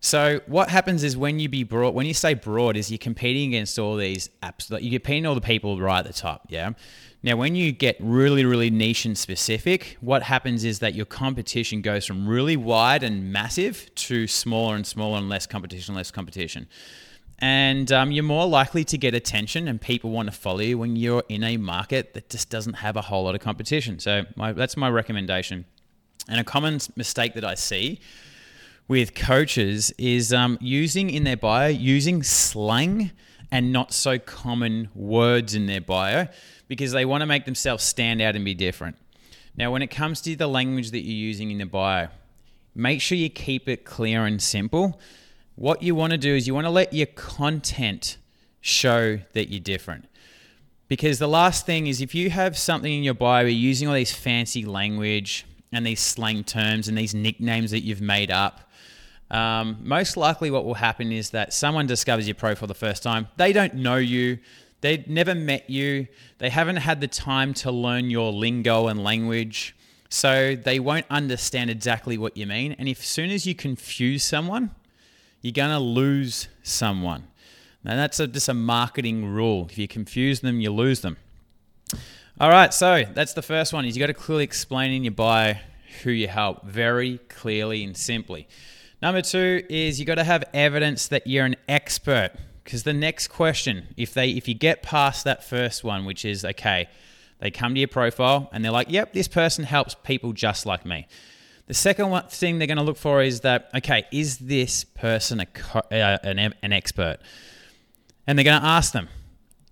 So 0.00 0.40
what 0.46 0.68
happens 0.68 1.02
is 1.02 1.16
when 1.16 1.40
you 1.40 1.48
be 1.48 1.64
broad, 1.64 1.94
when 1.94 2.06
you 2.06 2.14
say 2.14 2.34
broad, 2.34 2.76
is 2.76 2.90
you're 2.90 2.98
competing 2.98 3.48
against 3.48 3.78
all 3.78 3.96
these 3.96 4.30
apps. 4.42 4.70
Like 4.70 4.82
You're 4.82 5.00
competing 5.00 5.26
all 5.26 5.34
the 5.34 5.40
people 5.40 5.80
right 5.80 5.98
at 5.98 6.06
the 6.06 6.12
top. 6.12 6.46
Yeah. 6.48 6.72
Now, 7.20 7.36
when 7.36 7.56
you 7.56 7.72
get 7.72 7.96
really, 7.98 8.44
really 8.44 8.70
niche 8.70 9.04
and 9.04 9.18
specific, 9.18 9.96
what 10.00 10.22
happens 10.22 10.64
is 10.64 10.78
that 10.78 10.94
your 10.94 11.06
competition 11.06 11.82
goes 11.82 12.06
from 12.06 12.28
really 12.28 12.56
wide 12.56 13.02
and 13.02 13.32
massive 13.32 13.92
to 13.96 14.28
smaller 14.28 14.76
and 14.76 14.86
smaller 14.86 15.18
and 15.18 15.28
less 15.28 15.44
competition, 15.44 15.96
less 15.96 16.12
competition. 16.12 16.68
And 17.40 17.90
um, 17.90 18.12
you're 18.12 18.24
more 18.24 18.46
likely 18.46 18.84
to 18.84 18.98
get 18.98 19.14
attention 19.14 19.66
and 19.66 19.80
people 19.80 20.10
want 20.10 20.30
to 20.30 20.36
follow 20.36 20.60
you 20.60 20.78
when 20.78 20.94
you're 20.94 21.24
in 21.28 21.42
a 21.42 21.56
market 21.56 22.14
that 22.14 22.30
just 22.30 22.50
doesn't 22.50 22.74
have 22.74 22.96
a 22.96 23.02
whole 23.02 23.24
lot 23.24 23.34
of 23.34 23.40
competition. 23.40 23.98
So 23.98 24.22
my, 24.36 24.52
that's 24.52 24.76
my 24.76 24.88
recommendation. 24.88 25.64
And 26.28 26.38
a 26.38 26.44
common 26.44 26.78
mistake 26.94 27.34
that 27.34 27.44
I 27.44 27.54
see 27.54 28.00
with 28.88 29.14
coaches 29.14 29.92
is 29.98 30.32
um, 30.32 30.58
using 30.60 31.10
in 31.10 31.24
their 31.24 31.36
bio, 31.36 31.68
using 31.68 32.22
slang 32.22 33.12
and 33.52 33.72
not 33.72 33.92
so 33.92 34.18
common 34.18 34.88
words 34.94 35.54
in 35.54 35.66
their 35.66 35.80
bio 35.80 36.26
because 36.66 36.92
they 36.92 37.04
want 37.04 37.20
to 37.20 37.26
make 37.26 37.44
themselves 37.44 37.84
stand 37.84 38.20
out 38.20 38.34
and 38.34 38.44
be 38.44 38.54
different. 38.54 38.96
Now, 39.56 39.70
when 39.70 39.82
it 39.82 39.88
comes 39.88 40.20
to 40.22 40.36
the 40.36 40.46
language 40.46 40.90
that 40.92 41.00
you're 41.00 41.14
using 41.14 41.50
in 41.50 41.58
the 41.58 41.66
bio, 41.66 42.08
make 42.74 43.00
sure 43.00 43.18
you 43.18 43.28
keep 43.28 43.68
it 43.68 43.84
clear 43.84 44.24
and 44.24 44.40
simple. 44.40 44.98
What 45.54 45.82
you 45.82 45.94
want 45.94 46.12
to 46.12 46.18
do 46.18 46.34
is 46.34 46.46
you 46.46 46.54
want 46.54 46.66
to 46.66 46.70
let 46.70 46.92
your 46.92 47.06
content 47.06 48.16
show 48.60 49.18
that 49.32 49.50
you're 49.50 49.60
different. 49.60 50.06
Because 50.86 51.18
the 51.18 51.28
last 51.28 51.66
thing 51.66 51.86
is 51.86 52.00
if 52.00 52.14
you 52.14 52.30
have 52.30 52.56
something 52.56 52.92
in 52.92 53.02
your 53.02 53.14
bio, 53.14 53.42
you're 53.42 53.50
using 53.50 53.88
all 53.88 53.94
these 53.94 54.12
fancy 54.14 54.64
language 54.64 55.44
and 55.72 55.86
these 55.86 56.00
slang 56.00 56.44
terms 56.44 56.88
and 56.88 56.96
these 56.96 57.14
nicknames 57.14 57.70
that 57.72 57.80
you've 57.80 58.00
made 58.00 58.30
up, 58.30 58.67
um, 59.30 59.78
most 59.82 60.16
likely 60.16 60.50
what 60.50 60.64
will 60.64 60.74
happen 60.74 61.12
is 61.12 61.30
that 61.30 61.52
someone 61.52 61.86
discovers 61.86 62.26
your 62.26 62.34
profile 62.34 62.66
the 62.66 62.74
first 62.74 63.02
time. 63.02 63.28
They 63.36 63.52
don't 63.52 63.74
know 63.74 63.96
you. 63.96 64.38
They've 64.80 65.06
never 65.06 65.34
met 65.34 65.68
you. 65.68 66.06
They 66.38 66.50
haven't 66.50 66.76
had 66.76 67.00
the 67.00 67.08
time 67.08 67.52
to 67.54 67.70
learn 67.70 68.10
your 68.10 68.32
lingo 68.32 68.86
and 68.86 69.02
language. 69.02 69.74
So 70.08 70.56
they 70.56 70.78
won't 70.78 71.06
understand 71.10 71.68
exactly 71.68 72.16
what 72.16 72.36
you 72.36 72.46
mean. 72.46 72.74
And 72.78 72.88
if 72.88 73.04
soon 73.04 73.30
as 73.30 73.46
you 73.46 73.54
confuse 73.54 74.24
someone, 74.24 74.70
you're 75.42 75.52
going 75.52 75.70
to 75.70 75.78
lose 75.78 76.48
someone. 76.62 77.24
Now 77.84 77.96
that's 77.96 78.18
a, 78.18 78.26
just 78.26 78.48
a 78.48 78.54
marketing 78.54 79.26
rule. 79.26 79.66
If 79.70 79.78
you 79.78 79.86
confuse 79.86 80.40
them, 80.40 80.60
you 80.60 80.70
lose 80.70 81.00
them. 81.00 81.18
All 82.40 82.50
right, 82.50 82.72
so 82.72 83.04
that's 83.14 83.34
the 83.34 83.42
first 83.42 83.72
one. 83.72 83.84
Is 83.84 83.96
you 83.96 84.00
got 84.00 84.06
to 84.06 84.14
clearly 84.14 84.44
explain 84.44 84.92
in 84.92 85.04
your 85.04 85.12
bio 85.12 85.54
who 86.02 86.10
you 86.10 86.28
help 86.28 86.64
very 86.64 87.18
clearly 87.28 87.84
and 87.84 87.96
simply. 87.96 88.46
Number 89.00 89.22
two 89.22 89.62
is 89.68 90.00
you 90.00 90.06
got 90.06 90.16
to 90.16 90.24
have 90.24 90.44
evidence 90.52 91.06
that 91.08 91.26
you're 91.26 91.44
an 91.44 91.56
expert. 91.68 92.32
Because 92.64 92.82
the 92.82 92.92
next 92.92 93.28
question, 93.28 93.94
if 93.96 94.12
they 94.12 94.30
if 94.30 94.46
you 94.46 94.54
get 94.54 94.82
past 94.82 95.24
that 95.24 95.42
first 95.42 95.84
one, 95.84 96.04
which 96.04 96.24
is 96.24 96.44
okay, 96.44 96.88
they 97.38 97.50
come 97.50 97.74
to 97.74 97.80
your 97.80 97.88
profile 97.88 98.50
and 98.52 98.62
they're 98.62 98.72
like, 98.72 98.90
"Yep, 98.90 99.14
this 99.14 99.28
person 99.28 99.64
helps 99.64 99.94
people 99.94 100.32
just 100.32 100.66
like 100.66 100.84
me." 100.84 101.06
The 101.66 101.74
second 101.74 102.10
one 102.10 102.26
thing 102.28 102.58
they're 102.58 102.66
going 102.66 102.78
to 102.78 102.84
look 102.84 102.98
for 102.98 103.22
is 103.22 103.40
that 103.40 103.70
okay, 103.74 104.04
is 104.12 104.38
this 104.38 104.84
person 104.84 105.40
a 105.40 105.46
co- 105.46 105.78
uh, 105.90 106.18
an, 106.22 106.54
an 106.62 106.72
expert? 106.72 107.18
And 108.26 108.36
they're 108.36 108.44
going 108.44 108.60
to 108.60 108.66
ask 108.66 108.92
them, 108.92 109.08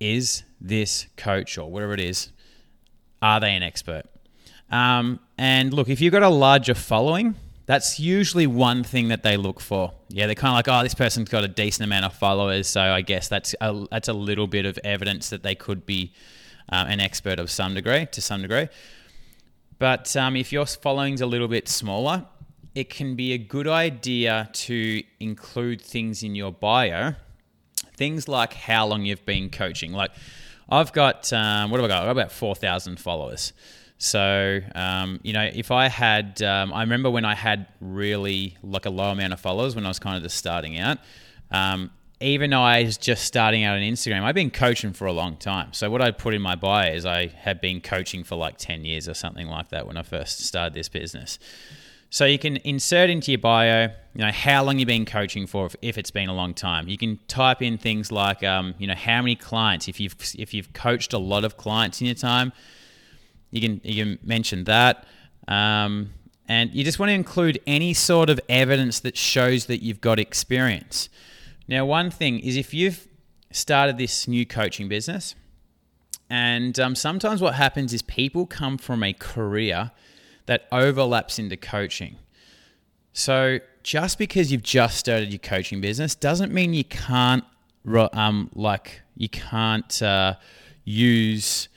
"Is 0.00 0.44
this 0.58 1.06
coach 1.18 1.58
or 1.58 1.70
whatever 1.70 1.92
it 1.92 2.00
is, 2.00 2.30
are 3.20 3.40
they 3.40 3.54
an 3.54 3.62
expert?" 3.62 4.04
Um, 4.70 5.20
and 5.36 5.74
look, 5.74 5.90
if 5.90 6.00
you've 6.00 6.12
got 6.12 6.22
a 6.22 6.30
larger 6.30 6.74
following, 6.74 7.34
that's 7.66 7.98
usually 7.98 8.46
one 8.46 8.84
thing 8.84 9.08
that 9.08 9.22
they 9.22 9.36
look 9.36 9.60
for. 9.60 9.92
Yeah, 10.08 10.26
they're 10.26 10.34
kind 10.34 10.52
of 10.52 10.56
like, 10.56 10.68
oh, 10.68 10.82
this 10.82 10.94
person's 10.94 11.28
got 11.28 11.44
a 11.44 11.48
decent 11.48 11.84
amount 11.84 12.04
of 12.04 12.14
followers, 12.14 12.68
so 12.68 12.80
I 12.80 13.02
guess 13.02 13.28
that's 13.28 13.54
a, 13.60 13.86
that's 13.90 14.08
a 14.08 14.12
little 14.12 14.46
bit 14.46 14.66
of 14.66 14.78
evidence 14.84 15.30
that 15.30 15.42
they 15.42 15.54
could 15.54 15.84
be 15.84 16.12
um, 16.68 16.86
an 16.86 17.00
expert 17.00 17.38
of 17.38 17.50
some 17.50 17.74
degree, 17.74 18.06
to 18.12 18.20
some 18.20 18.42
degree. 18.42 18.68
But 19.78 20.16
um, 20.16 20.36
if 20.36 20.52
your 20.52 20.66
following's 20.66 21.20
a 21.20 21.26
little 21.26 21.48
bit 21.48 21.68
smaller, 21.68 22.24
it 22.74 22.88
can 22.88 23.16
be 23.16 23.32
a 23.32 23.38
good 23.38 23.66
idea 23.66 24.48
to 24.52 25.02
include 25.18 25.80
things 25.80 26.22
in 26.22 26.34
your 26.34 26.52
bio, 26.52 27.14
things 27.96 28.28
like 28.28 28.52
how 28.52 28.86
long 28.86 29.04
you've 29.04 29.24
been 29.26 29.50
coaching. 29.50 29.92
Like, 29.92 30.12
I've 30.68 30.92
got 30.92 31.32
um, 31.32 31.70
what 31.70 31.80
have 31.80 31.84
I 31.84 31.88
got? 31.88 32.02
I've 32.02 32.06
got 32.06 32.10
about 32.10 32.32
four 32.32 32.54
thousand 32.54 33.00
followers. 33.00 33.52
So, 33.98 34.60
um, 34.74 35.20
you 35.22 35.32
know, 35.32 35.50
if 35.54 35.70
I 35.70 35.88
had, 35.88 36.42
um, 36.42 36.72
I 36.72 36.82
remember 36.82 37.10
when 37.10 37.24
I 37.24 37.34
had 37.34 37.66
really 37.80 38.56
like 38.62 38.86
a 38.86 38.90
low 38.90 39.10
amount 39.10 39.32
of 39.32 39.40
followers 39.40 39.74
when 39.74 39.86
I 39.86 39.88
was 39.88 39.98
kind 39.98 40.16
of 40.16 40.22
just 40.22 40.36
starting 40.36 40.78
out. 40.78 40.98
Um, 41.50 41.90
even 42.20 42.50
though 42.50 42.62
I 42.62 42.82
was 42.82 42.96
just 42.96 43.24
starting 43.24 43.64
out 43.64 43.76
on 43.76 43.82
Instagram, 43.82 44.22
I've 44.22 44.34
been 44.34 44.50
coaching 44.50 44.92
for 44.92 45.06
a 45.06 45.12
long 45.12 45.36
time. 45.36 45.72
So 45.72 45.90
what 45.90 46.00
I 46.00 46.10
put 46.10 46.34
in 46.34 46.40
my 46.40 46.54
bio 46.54 46.90
is 46.92 47.04
I 47.04 47.26
have 47.26 47.60
been 47.60 47.80
coaching 47.80 48.24
for 48.24 48.36
like 48.36 48.56
10 48.56 48.84
years 48.84 49.08
or 49.08 49.14
something 49.14 49.48
like 49.48 49.68
that 49.68 49.86
when 49.86 49.96
I 49.96 50.02
first 50.02 50.40
started 50.40 50.74
this 50.74 50.88
business. 50.88 51.38
So 52.08 52.24
you 52.24 52.38
can 52.38 52.56
insert 52.58 53.10
into 53.10 53.32
your 53.32 53.38
bio, 53.38 53.88
you 54.14 54.24
know, 54.24 54.30
how 54.30 54.64
long 54.64 54.78
you've 54.78 54.86
been 54.86 55.04
coaching 55.04 55.46
for, 55.46 55.66
if, 55.66 55.76
if 55.82 55.98
it's 55.98 56.10
been 56.10 56.28
a 56.28 56.34
long 56.34 56.54
time. 56.54 56.88
You 56.88 56.96
can 56.96 57.18
type 57.28 57.60
in 57.60 57.76
things 57.76 58.10
like, 58.12 58.42
um, 58.42 58.74
you 58.78 58.86
know, 58.86 58.94
how 58.94 59.20
many 59.20 59.36
clients. 59.36 59.88
If 59.88 60.00
you've 60.00 60.16
if 60.38 60.54
you've 60.54 60.72
coached 60.72 61.12
a 61.12 61.18
lot 61.18 61.44
of 61.44 61.56
clients 61.56 62.00
in 62.00 62.06
your 62.06 62.14
time, 62.14 62.52
you 63.50 63.60
can 63.60 63.80
you 63.84 64.04
can 64.04 64.18
mention 64.22 64.64
that. 64.64 65.06
Um, 65.48 66.10
and 66.48 66.72
you 66.72 66.84
just 66.84 66.98
want 66.98 67.10
to 67.10 67.14
include 67.14 67.60
any 67.66 67.92
sort 67.92 68.30
of 68.30 68.40
evidence 68.48 69.00
that 69.00 69.16
shows 69.16 69.66
that 69.66 69.82
you've 69.82 70.00
got 70.00 70.20
experience. 70.20 71.08
Now, 71.66 71.84
one 71.84 72.10
thing 72.10 72.38
is 72.38 72.56
if 72.56 72.72
you've 72.72 73.08
started 73.50 73.98
this 73.98 74.28
new 74.28 74.46
coaching 74.46 74.88
business, 74.88 75.34
and 76.30 76.78
um, 76.78 76.94
sometimes 76.94 77.40
what 77.40 77.54
happens 77.54 77.92
is 77.92 78.02
people 78.02 78.46
come 78.46 78.78
from 78.78 79.02
a 79.02 79.12
career 79.12 79.90
that 80.46 80.66
overlaps 80.70 81.38
into 81.38 81.56
coaching. 81.56 82.16
So 83.12 83.60
just 83.82 84.18
because 84.18 84.52
you've 84.52 84.62
just 84.62 84.98
started 84.98 85.30
your 85.30 85.38
coaching 85.38 85.80
business 85.80 86.14
doesn't 86.14 86.52
mean 86.52 86.74
you 86.74 86.84
can't 86.84 87.44
um, 88.12 88.50
like 88.54 89.02
you 89.16 89.28
can't 89.28 90.02
uh, 90.02 90.34
use 90.84 91.68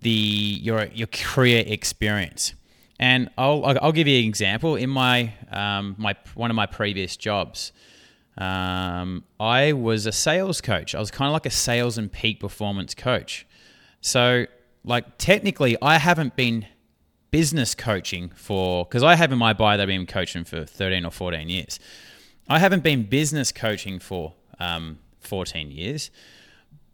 the 0.00 0.10
your 0.10 0.86
your 0.86 1.08
career 1.08 1.64
experience. 1.66 2.54
And 3.00 3.30
I'll 3.38 3.64
I'll 3.80 3.92
give 3.92 4.06
you 4.08 4.18
an 4.18 4.24
example. 4.24 4.76
In 4.76 4.90
my 4.90 5.32
um, 5.50 5.94
my 5.98 6.16
one 6.34 6.50
of 6.50 6.56
my 6.56 6.66
previous 6.66 7.16
jobs, 7.16 7.72
um, 8.36 9.24
I 9.38 9.72
was 9.72 10.06
a 10.06 10.12
sales 10.12 10.60
coach. 10.60 10.94
I 10.94 11.00
was 11.00 11.10
kind 11.10 11.28
of 11.28 11.32
like 11.32 11.46
a 11.46 11.50
sales 11.50 11.98
and 11.98 12.10
peak 12.10 12.40
performance 12.40 12.94
coach. 12.94 13.46
So, 14.00 14.46
like 14.84 15.18
technically, 15.18 15.76
I 15.82 15.98
haven't 15.98 16.36
been 16.36 16.66
business 17.30 17.74
coaching 17.74 18.30
for 18.30 18.84
because 18.84 19.02
I 19.02 19.14
have 19.14 19.32
in 19.32 19.38
my 19.38 19.52
bio 19.52 19.76
that 19.76 19.82
I've 19.82 19.88
been 19.88 20.06
coaching 20.06 20.44
for 20.44 20.64
13 20.64 21.04
or 21.04 21.10
14 21.10 21.48
years. 21.48 21.78
I 22.48 22.58
haven't 22.58 22.82
been 22.82 23.02
business 23.04 23.52
coaching 23.52 23.98
for 23.98 24.34
um, 24.58 24.98
14 25.20 25.70
years. 25.70 26.10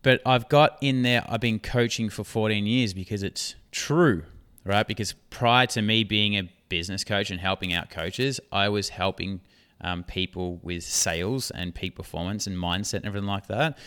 But 0.05 0.21
I've 0.27 0.51
got 0.51 0.77
in 0.83 1.01
there, 1.01 1.25
I've 1.27 1.41
been 1.41 1.59
coaching 1.59 2.11
for 2.11 2.25
14 2.25 2.67
years 2.67 2.93
because 2.93 3.23
it's 3.23 3.55
true, 3.73 4.25
right? 4.63 4.87
Because 4.87 5.15
prior 5.31 5.67
to 5.69 5.81
me 5.81 6.05
being 6.05 6.37
a 6.37 6.53
business 6.69 7.05
coach 7.05 7.31
and 7.31 7.41
helping 7.41 7.73
out 7.73 7.89
coaches, 7.89 8.39
I 8.53 8.69
was 8.69 8.91
helping 8.91 9.41
um, 9.81 10.05
people 10.05 10.61
with 10.63 10.85
sales 10.85 11.51
and 11.51 11.75
peak 11.75 11.97
performance 11.97 12.47
and 12.47 12.55
mindset 12.55 12.99
and 12.99 13.07
everything 13.07 13.27
like 13.27 13.47
that. 13.47 13.79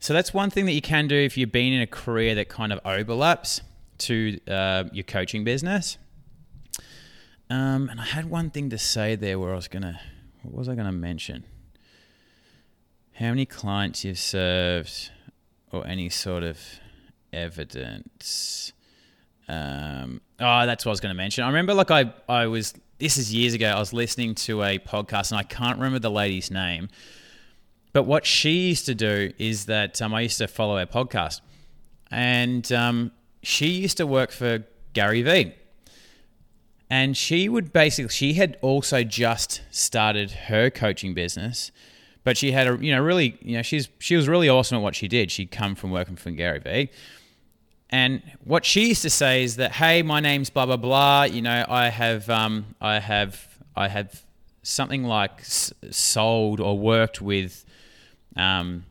So 0.00 0.14
that's 0.14 0.32
one 0.32 0.48
thing 0.48 0.64
that 0.64 0.72
you 0.72 0.80
can 0.80 1.06
do 1.06 1.16
if 1.16 1.36
you've 1.36 1.52
been 1.52 1.74
in 1.74 1.82
a 1.82 1.86
career 1.86 2.34
that 2.34 2.48
kind 2.48 2.72
of 2.72 2.80
overlaps 2.86 3.60
to 3.98 4.40
uh, 4.48 4.84
your 4.90 5.04
coaching 5.04 5.44
business. 5.44 5.98
Um, 7.50 7.90
and 7.90 8.00
I 8.00 8.06
had 8.06 8.30
one 8.30 8.48
thing 8.48 8.70
to 8.70 8.78
say 8.78 9.16
there 9.16 9.38
where 9.38 9.52
I 9.52 9.56
was 9.56 9.68
gonna, 9.68 10.00
what 10.42 10.54
was 10.54 10.68
I 10.70 10.74
gonna 10.74 10.92
mention? 10.92 11.44
How 13.12 13.28
many 13.28 13.44
clients 13.44 14.02
you've 14.02 14.18
served? 14.18 15.10
Or 15.72 15.86
any 15.86 16.08
sort 16.08 16.42
of 16.42 16.58
evidence. 17.32 18.72
Um, 19.48 20.20
oh, 20.40 20.66
that's 20.66 20.84
what 20.84 20.90
I 20.90 20.92
was 20.92 21.00
going 21.00 21.14
to 21.14 21.16
mention. 21.16 21.44
I 21.44 21.48
remember, 21.48 21.74
like, 21.74 21.90
I, 21.90 22.12
I 22.28 22.46
was, 22.46 22.74
this 22.98 23.16
is 23.16 23.32
years 23.32 23.54
ago, 23.54 23.68
I 23.68 23.78
was 23.78 23.92
listening 23.92 24.34
to 24.36 24.62
a 24.62 24.78
podcast 24.78 25.30
and 25.30 25.38
I 25.38 25.42
can't 25.42 25.78
remember 25.78 25.98
the 25.98 26.10
lady's 26.10 26.50
name. 26.50 26.88
But 27.92 28.04
what 28.04 28.26
she 28.26 28.68
used 28.68 28.86
to 28.86 28.94
do 28.94 29.32
is 29.38 29.66
that 29.66 30.02
um, 30.02 30.12
I 30.14 30.22
used 30.22 30.38
to 30.38 30.48
follow 30.48 30.76
her 30.78 30.86
podcast. 30.86 31.40
And 32.10 32.70
um, 32.72 33.12
she 33.42 33.68
used 33.68 33.96
to 33.98 34.06
work 34.06 34.30
for 34.30 34.64
Gary 34.92 35.22
Vee. 35.22 35.54
And 36.88 37.16
she 37.16 37.48
would 37.48 37.72
basically, 37.72 38.10
she 38.10 38.34
had 38.34 38.58
also 38.62 39.02
just 39.02 39.62
started 39.70 40.30
her 40.30 40.70
coaching 40.70 41.14
business 41.14 41.72
but 42.26 42.36
she 42.36 42.50
had 42.50 42.66
a 42.66 42.76
you 42.84 42.92
know 42.92 43.00
really 43.00 43.38
you 43.40 43.56
know 43.56 43.62
she's 43.62 43.88
she 44.00 44.16
was 44.16 44.26
really 44.26 44.48
awesome 44.48 44.76
at 44.78 44.82
what 44.82 44.96
she 44.96 45.06
did. 45.06 45.30
She'd 45.30 45.52
come 45.52 45.76
from 45.76 45.92
working 45.92 46.16
for 46.16 46.32
Gary 46.32 46.58
Vee. 46.58 46.90
And 47.88 48.20
what 48.42 48.64
she 48.64 48.88
used 48.88 49.02
to 49.02 49.10
say 49.10 49.44
is 49.44 49.54
that, 49.56 49.70
hey, 49.70 50.02
my 50.02 50.18
name's 50.18 50.50
blah 50.50 50.66
blah 50.66 50.76
blah. 50.76 51.22
You 51.22 51.40
know, 51.40 51.64
I 51.68 51.88
have 51.88 52.28
um, 52.28 52.74
I 52.80 52.98
have 52.98 53.46
I 53.76 53.86
have 53.86 54.24
something 54.64 55.04
like 55.04 55.38
s- 55.38 55.72
sold 55.92 56.58
or 56.58 56.76
worked 56.76 57.22
with, 57.22 57.64
um, 58.34 58.86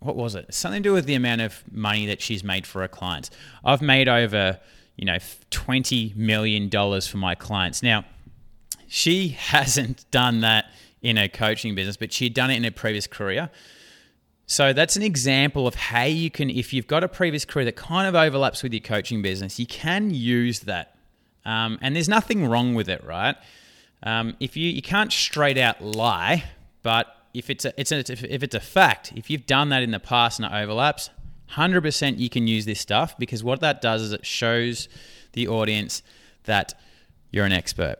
what 0.00 0.16
was 0.16 0.34
it? 0.34 0.52
Something 0.52 0.82
to 0.82 0.88
do 0.88 0.92
with 0.92 1.06
the 1.06 1.14
amount 1.14 1.42
of 1.42 1.62
money 1.70 2.06
that 2.06 2.20
she's 2.20 2.42
made 2.42 2.66
for 2.66 2.80
her 2.80 2.88
clients. 2.88 3.30
I've 3.64 3.82
made 3.82 4.08
over 4.08 4.58
you 4.96 5.04
know 5.04 5.18
twenty 5.50 6.12
million 6.16 6.68
dollars 6.68 7.06
for 7.06 7.18
my 7.18 7.36
clients. 7.36 7.84
Now, 7.84 8.04
she 8.88 9.28
hasn't 9.38 10.10
done 10.10 10.40
that 10.40 10.64
in 11.02 11.16
her 11.16 11.28
coaching 11.28 11.74
business, 11.74 11.96
but 11.96 12.12
she'd 12.12 12.34
done 12.34 12.50
it 12.50 12.56
in 12.56 12.64
her 12.64 12.70
previous 12.70 13.06
career. 13.06 13.50
So 14.46 14.72
that's 14.72 14.96
an 14.96 15.02
example 15.02 15.66
of 15.66 15.76
how 15.76 16.04
you 16.04 16.30
can, 16.30 16.50
if 16.50 16.72
you've 16.72 16.88
got 16.88 17.04
a 17.04 17.08
previous 17.08 17.44
career 17.44 17.64
that 17.66 17.76
kind 17.76 18.08
of 18.08 18.16
overlaps 18.16 18.62
with 18.62 18.72
your 18.72 18.80
coaching 18.80 19.22
business, 19.22 19.60
you 19.60 19.66
can 19.66 20.10
use 20.10 20.60
that. 20.60 20.96
Um, 21.44 21.78
and 21.80 21.94
there's 21.94 22.08
nothing 22.08 22.46
wrong 22.46 22.74
with 22.74 22.88
it, 22.88 23.04
right? 23.04 23.36
Um, 24.02 24.36
if 24.40 24.56
you 24.56 24.68
you 24.68 24.82
can't 24.82 25.12
straight 25.12 25.58
out 25.58 25.82
lie, 25.82 26.44
but 26.82 27.06
if 27.34 27.50
it's 27.50 27.64
a, 27.64 27.80
it's 27.80 27.92
a, 27.92 27.98
if 27.98 28.42
it's 28.42 28.54
a 28.54 28.60
fact, 28.60 29.12
if 29.14 29.30
you've 29.30 29.46
done 29.46 29.68
that 29.70 29.82
in 29.82 29.90
the 29.90 30.00
past 30.00 30.40
and 30.40 30.52
it 30.52 30.56
overlaps, 30.56 31.10
hundred 31.46 31.82
percent 31.82 32.18
you 32.18 32.30
can 32.30 32.46
use 32.46 32.64
this 32.64 32.80
stuff 32.80 33.16
because 33.18 33.44
what 33.44 33.60
that 33.60 33.80
does 33.80 34.02
is 34.02 34.12
it 34.12 34.24
shows 34.24 34.88
the 35.32 35.48
audience 35.48 36.02
that 36.44 36.74
you're 37.30 37.44
an 37.44 37.52
expert. 37.52 37.96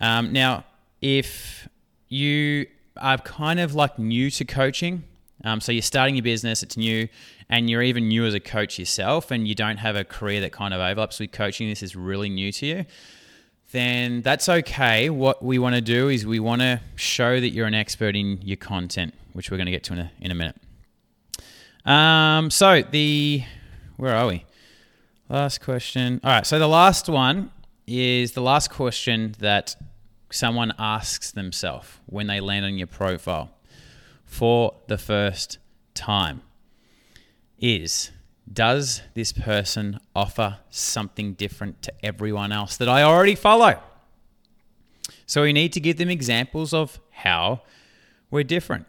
Um, 0.00 0.32
now, 0.32 0.64
if 1.00 1.68
you 2.08 2.66
are 2.96 3.18
kind 3.18 3.60
of 3.60 3.74
like 3.74 3.98
new 3.98 4.30
to 4.30 4.44
coaching, 4.44 5.04
um, 5.44 5.60
so 5.60 5.72
you're 5.72 5.82
starting 5.82 6.16
your 6.16 6.22
business, 6.22 6.62
it's 6.62 6.76
new, 6.76 7.08
and 7.48 7.70
you're 7.70 7.82
even 7.82 8.08
new 8.08 8.24
as 8.24 8.34
a 8.34 8.40
coach 8.40 8.78
yourself, 8.78 9.30
and 9.30 9.46
you 9.46 9.54
don't 9.54 9.78
have 9.78 9.96
a 9.96 10.04
career 10.04 10.40
that 10.40 10.52
kind 10.52 10.74
of 10.74 10.80
overlaps 10.80 11.20
with 11.20 11.32
coaching, 11.32 11.68
this 11.68 11.82
is 11.82 11.94
really 11.94 12.28
new 12.28 12.50
to 12.52 12.66
you, 12.66 12.84
then 13.72 14.22
that's 14.22 14.48
okay. 14.48 15.10
What 15.10 15.44
we 15.44 15.58
want 15.58 15.74
to 15.74 15.80
do 15.80 16.08
is 16.08 16.26
we 16.26 16.40
want 16.40 16.62
to 16.62 16.80
show 16.96 17.38
that 17.38 17.50
you're 17.50 17.66
an 17.66 17.74
expert 17.74 18.16
in 18.16 18.40
your 18.42 18.56
content, 18.56 19.14
which 19.32 19.50
we're 19.50 19.58
going 19.58 19.66
to 19.66 19.72
get 19.72 19.84
to 19.84 19.92
in 19.92 19.98
a, 19.98 20.10
in 20.20 20.30
a 20.30 20.34
minute. 20.34 20.56
Um, 21.84 22.50
so 22.50 22.82
the 22.82 23.44
where 23.96 24.14
are 24.14 24.26
we? 24.26 24.44
Last 25.28 25.60
question. 25.60 26.20
All 26.24 26.30
right. 26.30 26.46
So 26.46 26.58
the 26.58 26.68
last 26.68 27.08
one 27.08 27.50
is 27.86 28.32
the 28.32 28.40
last 28.40 28.70
question 28.70 29.34
that 29.40 29.76
someone 30.30 30.72
asks 30.78 31.30
themselves 31.30 31.88
when 32.06 32.26
they 32.26 32.40
land 32.40 32.64
on 32.64 32.76
your 32.76 32.86
profile 32.86 33.50
for 34.24 34.74
the 34.86 34.98
first 34.98 35.58
time 35.94 36.42
is 37.58 38.10
does 38.50 39.02
this 39.14 39.32
person 39.32 40.00
offer 40.14 40.58
something 40.70 41.34
different 41.34 41.82
to 41.82 41.92
everyone 42.04 42.52
else 42.52 42.76
that 42.76 42.88
I 42.88 43.02
already 43.02 43.34
follow? 43.34 43.80
So 45.26 45.42
we 45.42 45.52
need 45.52 45.72
to 45.74 45.80
give 45.80 45.98
them 45.98 46.08
examples 46.08 46.72
of 46.72 46.98
how 47.10 47.62
we're 48.30 48.44
different. 48.44 48.86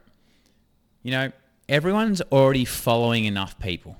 You 1.04 1.12
know, 1.12 1.32
everyone's 1.68 2.22
already 2.32 2.64
following 2.64 3.26
enough 3.26 3.60
people. 3.60 3.98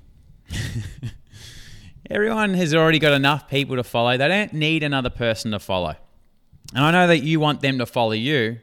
Everyone 2.10 2.54
has 2.54 2.74
already 2.74 2.98
got 2.98 3.12
enough 3.12 3.48
people 3.48 3.76
to 3.76 3.84
follow. 3.84 4.16
They 4.16 4.28
don't 4.28 4.52
need 4.52 4.82
another 4.82 5.10
person 5.10 5.52
to 5.52 5.58
follow. 5.58 5.96
And 6.74 6.84
I 6.84 6.90
know 6.90 7.06
that 7.08 7.18
you 7.18 7.40
want 7.40 7.60
them 7.60 7.78
to 7.78 7.86
follow 7.86 8.12
you, 8.12 8.58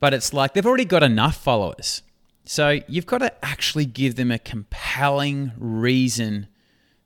but 0.00 0.12
it's 0.12 0.32
like 0.32 0.54
they've 0.54 0.66
already 0.66 0.84
got 0.84 1.02
enough 1.02 1.36
followers. 1.36 2.02
So 2.44 2.80
you've 2.86 3.06
got 3.06 3.18
to 3.18 3.44
actually 3.44 3.86
give 3.86 4.14
them 4.14 4.30
a 4.30 4.38
compelling 4.38 5.52
reason 5.58 6.46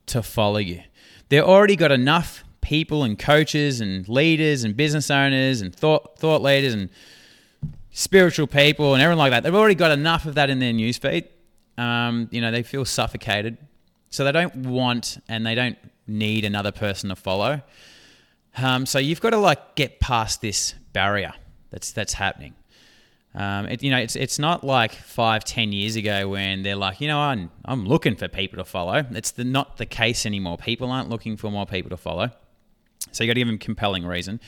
to 0.07 0.23
follow 0.23 0.59
you. 0.59 0.83
They've 1.29 1.43
already 1.43 1.77
got 1.77 1.93
enough 1.93 2.45
people 2.61 3.05
and 3.05 3.19
coaches 3.19 3.81
and 3.81 4.07
leaders 4.09 4.65
and 4.65 4.77
business 4.77 5.11
owners 5.11 5.61
and 5.61 5.75
thought 5.75 6.19
thought 6.19 6.43
leaders 6.43 6.75
and 6.75 6.91
spiritual 7.91 8.47
people 8.47 8.95
and 8.95 9.03
everyone 9.03 9.19
like 9.19 9.31
that. 9.31 9.43
They've 9.43 9.55
already 9.55 9.75
got 9.75 9.93
enough 9.93 10.27
of 10.27 10.35
that 10.35 10.51
in 10.51 10.59
their 10.59 10.73
newsfeed. 10.73 11.27
Um, 11.79 12.29
you 12.31 12.41
know, 12.41 12.51
they 12.51 12.63
feel 12.63 12.85
suffocated, 12.85 13.57
so 14.11 14.25
they 14.25 14.33
don't 14.33 14.55
want 14.57 15.23
and 15.29 15.47
they 15.47 15.55
don't 15.55 15.79
need 16.07 16.45
another 16.45 16.73
person 16.73 17.09
to 17.09 17.17
follow. 17.17 17.63
Um, 18.57 18.87
so 18.87 18.99
you've 18.99 19.21
got 19.21 19.31
to 19.31 19.39
like 19.39 19.75
get 19.75 20.01
past 20.01 20.41
this 20.41 20.75
barrier 20.93 21.33
that's 21.71 21.93
that's 21.93 22.15
happening. 22.15 22.55
Um, 23.35 23.67
it, 23.67 23.83
you 23.83 23.91
know, 23.91 23.99
it's 23.99 24.17
it's 24.17 24.39
not 24.39 24.65
like 24.65 24.93
five, 24.93 25.45
ten 25.45 25.73
years 25.73 25.97
ago 25.97 26.29
when 26.29 26.63
they're 26.63 26.77
like, 26.77 27.01
you 27.01 27.09
know, 27.09 27.21
I'm 27.21 27.51
I'm 27.65 27.87
looking 27.87 28.17
for 28.17 28.29
people 28.29 28.59
to 28.59 28.65
follow. 28.65 29.05
It's 29.13 29.31
the, 29.31 29.45
not 29.45 29.77
the 29.77 29.87
case 29.87 30.27
anymore. 30.27 30.59
People 30.59 30.91
aren't 30.91 31.09
looking 31.09 31.37
for 31.37 31.51
more 31.51 31.67
people 31.67 31.91
to 31.91 31.97
follow. 31.97 32.31
So 33.13 33.25
you 33.25 33.29
got 33.29 33.35
to 33.35 33.41
give 33.41 33.49
them 33.49 33.59
compelling 33.59 34.05
reason. 34.05 34.41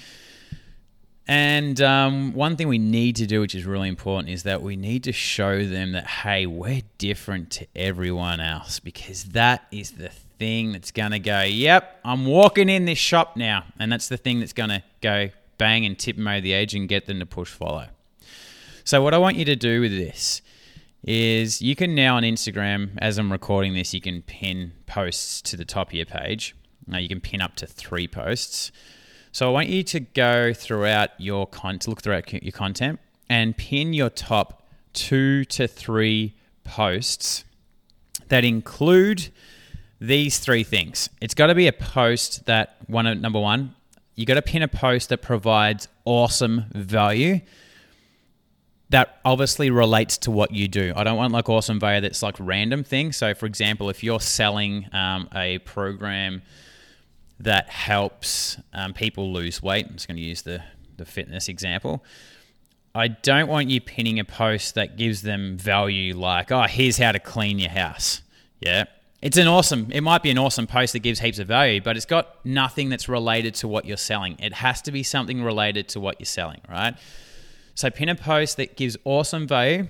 And 1.29 1.81
um, 1.81 2.33
one 2.33 2.57
thing 2.57 2.67
we 2.67 2.79
need 2.79 3.17
to 3.17 3.27
do, 3.27 3.41
which 3.41 3.55
is 3.55 3.65
really 3.65 3.88
important, 3.88 4.29
is 4.29 4.43
that 4.43 4.61
we 4.61 4.75
need 4.75 5.05
to 5.05 5.12
show 5.12 5.65
them 5.65 5.93
that 5.93 6.07
hey, 6.07 6.47
we're 6.47 6.83
different 6.99 7.51
to 7.53 7.67
everyone 7.77 8.41
else 8.41 8.81
because 8.81 9.25
that 9.27 9.65
is 9.71 9.93
the 9.93 10.11
thing 10.42 10.72
that's 10.72 10.90
gonna 10.90 11.20
go. 11.20 11.42
Yep, 11.42 12.00
I'm 12.05 12.26
walking 12.26 12.68
in 12.68 12.85
this 12.85 12.98
shop 12.98 13.37
now, 13.37 13.62
and 13.78 13.92
that's 13.92 14.09
the 14.09 14.16
thing 14.16 14.40
that's 14.40 14.52
gonna 14.52 14.83
go 15.00 15.28
bang 15.57 15.87
and 15.87 15.96
tip 15.96 16.16
them 16.16 16.26
over 16.26 16.40
the 16.40 16.52
edge 16.52 16.74
and 16.74 16.88
get 16.88 17.07
them 17.07 17.20
to 17.20 17.26
push 17.26 17.48
follow. 17.48 17.87
So, 18.83 19.00
what 19.00 19.14
I 19.14 19.18
want 19.18 19.37
you 19.37 19.44
to 19.44 19.55
do 19.55 19.81
with 19.81 19.92
this 19.92 20.42
is 21.05 21.62
you 21.62 21.76
can 21.76 21.94
now 21.94 22.16
on 22.16 22.24
Instagram, 22.24 22.98
as 22.98 23.18
I'm 23.18 23.31
recording 23.31 23.74
this, 23.74 23.94
you 23.94 24.00
can 24.00 24.22
pin 24.22 24.72
posts 24.87 25.40
to 25.42 25.57
the 25.57 25.64
top 25.64 25.90
of 25.90 25.94
your 25.94 26.07
page. 26.07 26.57
Now, 26.88 26.98
you 26.98 27.09
can 27.09 27.20
pin 27.20 27.40
up 27.40 27.55
to 27.57 27.66
three 27.68 28.09
posts. 28.09 28.72
So, 29.31 29.48
I 29.48 29.52
want 29.52 29.68
you 29.68 29.85
to 29.85 30.00
go 30.00 30.52
throughout 30.52 31.11
your 31.18 31.46
content, 31.46 31.87
look 31.87 32.02
throughout 32.02 32.33
your 32.33 32.50
content, 32.50 32.98
and 33.31 33.57
pin 33.57 33.92
your 33.92 34.11
top 34.11 34.66
two 34.92 35.44
to 35.44 35.68
three 35.68 36.35
posts 36.64 37.44
that 38.26 38.44
include 38.44 39.28
these 40.03 40.41
three 40.41 40.65
things. 40.65 41.09
It's 41.21 41.33
got 41.33 41.47
to 41.47 41.55
be 41.55 41.69
a 41.69 41.73
post 41.73 42.47
that 42.47 42.77
one 42.88 43.21
number 43.21 43.38
one, 43.38 43.75
you 44.17 44.27
got 44.27 44.35
to 44.35 44.43
pin 44.43 44.62
a 44.62 44.69
post 44.69 45.11
that 45.11 45.23
provides 45.23 45.87
awesome 46.05 46.65
value 46.73 47.41
that 48.91 49.21
obviously 49.25 49.71
relates 49.71 50.19
to 50.19 50.31
what 50.31 50.51
you 50.51 50.69
do. 50.69 50.93
I 50.95 51.05
don't 51.05 51.17
want 51.17 51.33
like 51.33 51.49
awesome 51.49 51.81
value 51.81 52.01
that's 52.03 52.23
like 52.23 52.35
random 52.38 52.85
thing. 52.85 53.12
So, 53.12 53.33
for 53.33 53.47
example, 53.47 53.88
if 53.88 54.03
you're 54.03 54.21
selling 54.21 54.87
um, 54.93 55.29
a 55.35 55.59
program 55.61 56.43
that 57.41 57.71
helps 57.71 58.59
um, 58.75 58.93
people 58.93 59.33
lose 59.33 59.62
weight, 59.62 59.87
I'm 59.87 59.95
just 59.95 60.09
going 60.09 60.19
to 60.19 60.23
use 60.23 60.43
the 60.43 60.62
the 60.97 61.05
fitness 61.05 61.49
example. 61.49 62.05
I 62.95 63.09
don't 63.09 63.49
want 63.49 63.71
you 63.71 63.81
pinning 63.81 64.19
a 64.19 64.25
post 64.25 64.75
that 64.75 64.99
gives 64.99 65.23
them 65.23 65.57
value 65.57 66.15
like, 66.15 66.53
oh, 66.53 66.65
here's 66.65 66.99
how 66.99 67.12
to 67.12 67.19
clean 67.21 67.59
your 67.59 67.71
house. 67.71 68.21
Yeah. 68.61 68.85
It's 69.22 69.37
an 69.37 69.46
awesome, 69.46 69.87
it 69.92 70.00
might 70.00 70.24
be 70.24 70.30
an 70.30 70.38
awesome 70.38 70.66
post 70.66 70.94
that 70.94 70.98
gives 70.98 71.20
heaps 71.20 71.38
of 71.38 71.46
value, 71.46 71.80
but 71.80 71.96
it's 71.96 72.06
got 72.06 72.44
nothing 72.44 72.88
that's 72.88 73.08
related 73.08 73.54
to 73.56 73.68
what 73.68 73.85
you're 73.85 73.96
selling. 73.96 74.37
It 74.40 74.52
has 74.52 74.82
to 74.82 74.90
be 74.90 75.04
something 75.04 75.44
related 75.44 75.88
to 75.90 76.00
what 76.00 76.18
you're 76.18 76.26
selling, 76.26 76.61
right? 76.68 76.96
So 77.76 77.88
pin 77.88 78.08
a 78.08 78.16
post 78.16 78.56
that 78.56 78.76
gives 78.76 78.96
awesome 79.04 79.46
value 79.46 79.87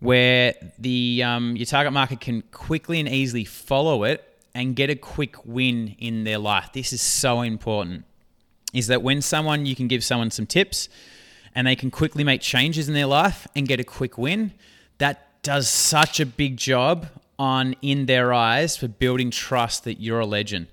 where 0.00 0.54
the 0.78 1.22
um, 1.22 1.56
your 1.56 1.66
target 1.66 1.92
market 1.92 2.20
can 2.20 2.40
quickly 2.52 2.98
and 3.00 3.08
easily 3.08 3.44
follow 3.44 4.02
it 4.04 4.26
and 4.54 4.74
get 4.74 4.88
a 4.88 4.96
quick 4.96 5.44
win 5.44 5.94
in 5.98 6.24
their 6.24 6.38
life. 6.38 6.70
This 6.72 6.94
is 6.94 7.02
so 7.02 7.42
important. 7.42 8.06
Is 8.72 8.86
that 8.86 9.02
when 9.02 9.20
someone 9.20 9.66
you 9.66 9.76
can 9.76 9.88
give 9.88 10.02
someone 10.02 10.30
some 10.30 10.46
tips 10.46 10.88
and 11.54 11.66
they 11.66 11.76
can 11.76 11.90
quickly 11.90 12.24
make 12.24 12.40
changes 12.40 12.88
in 12.88 12.94
their 12.94 13.06
life 13.06 13.46
and 13.54 13.68
get 13.68 13.78
a 13.78 13.84
quick 13.84 14.16
win, 14.16 14.52
that 14.96 15.42
does 15.42 15.68
such 15.68 16.18
a 16.18 16.24
big 16.24 16.56
job 16.56 17.08
on 17.38 17.74
in 17.82 18.06
their 18.06 18.32
eyes 18.32 18.76
for 18.76 18.88
building 18.88 19.30
trust 19.30 19.84
that 19.84 20.00
you're 20.00 20.20
a 20.20 20.26
legend. 20.26 20.68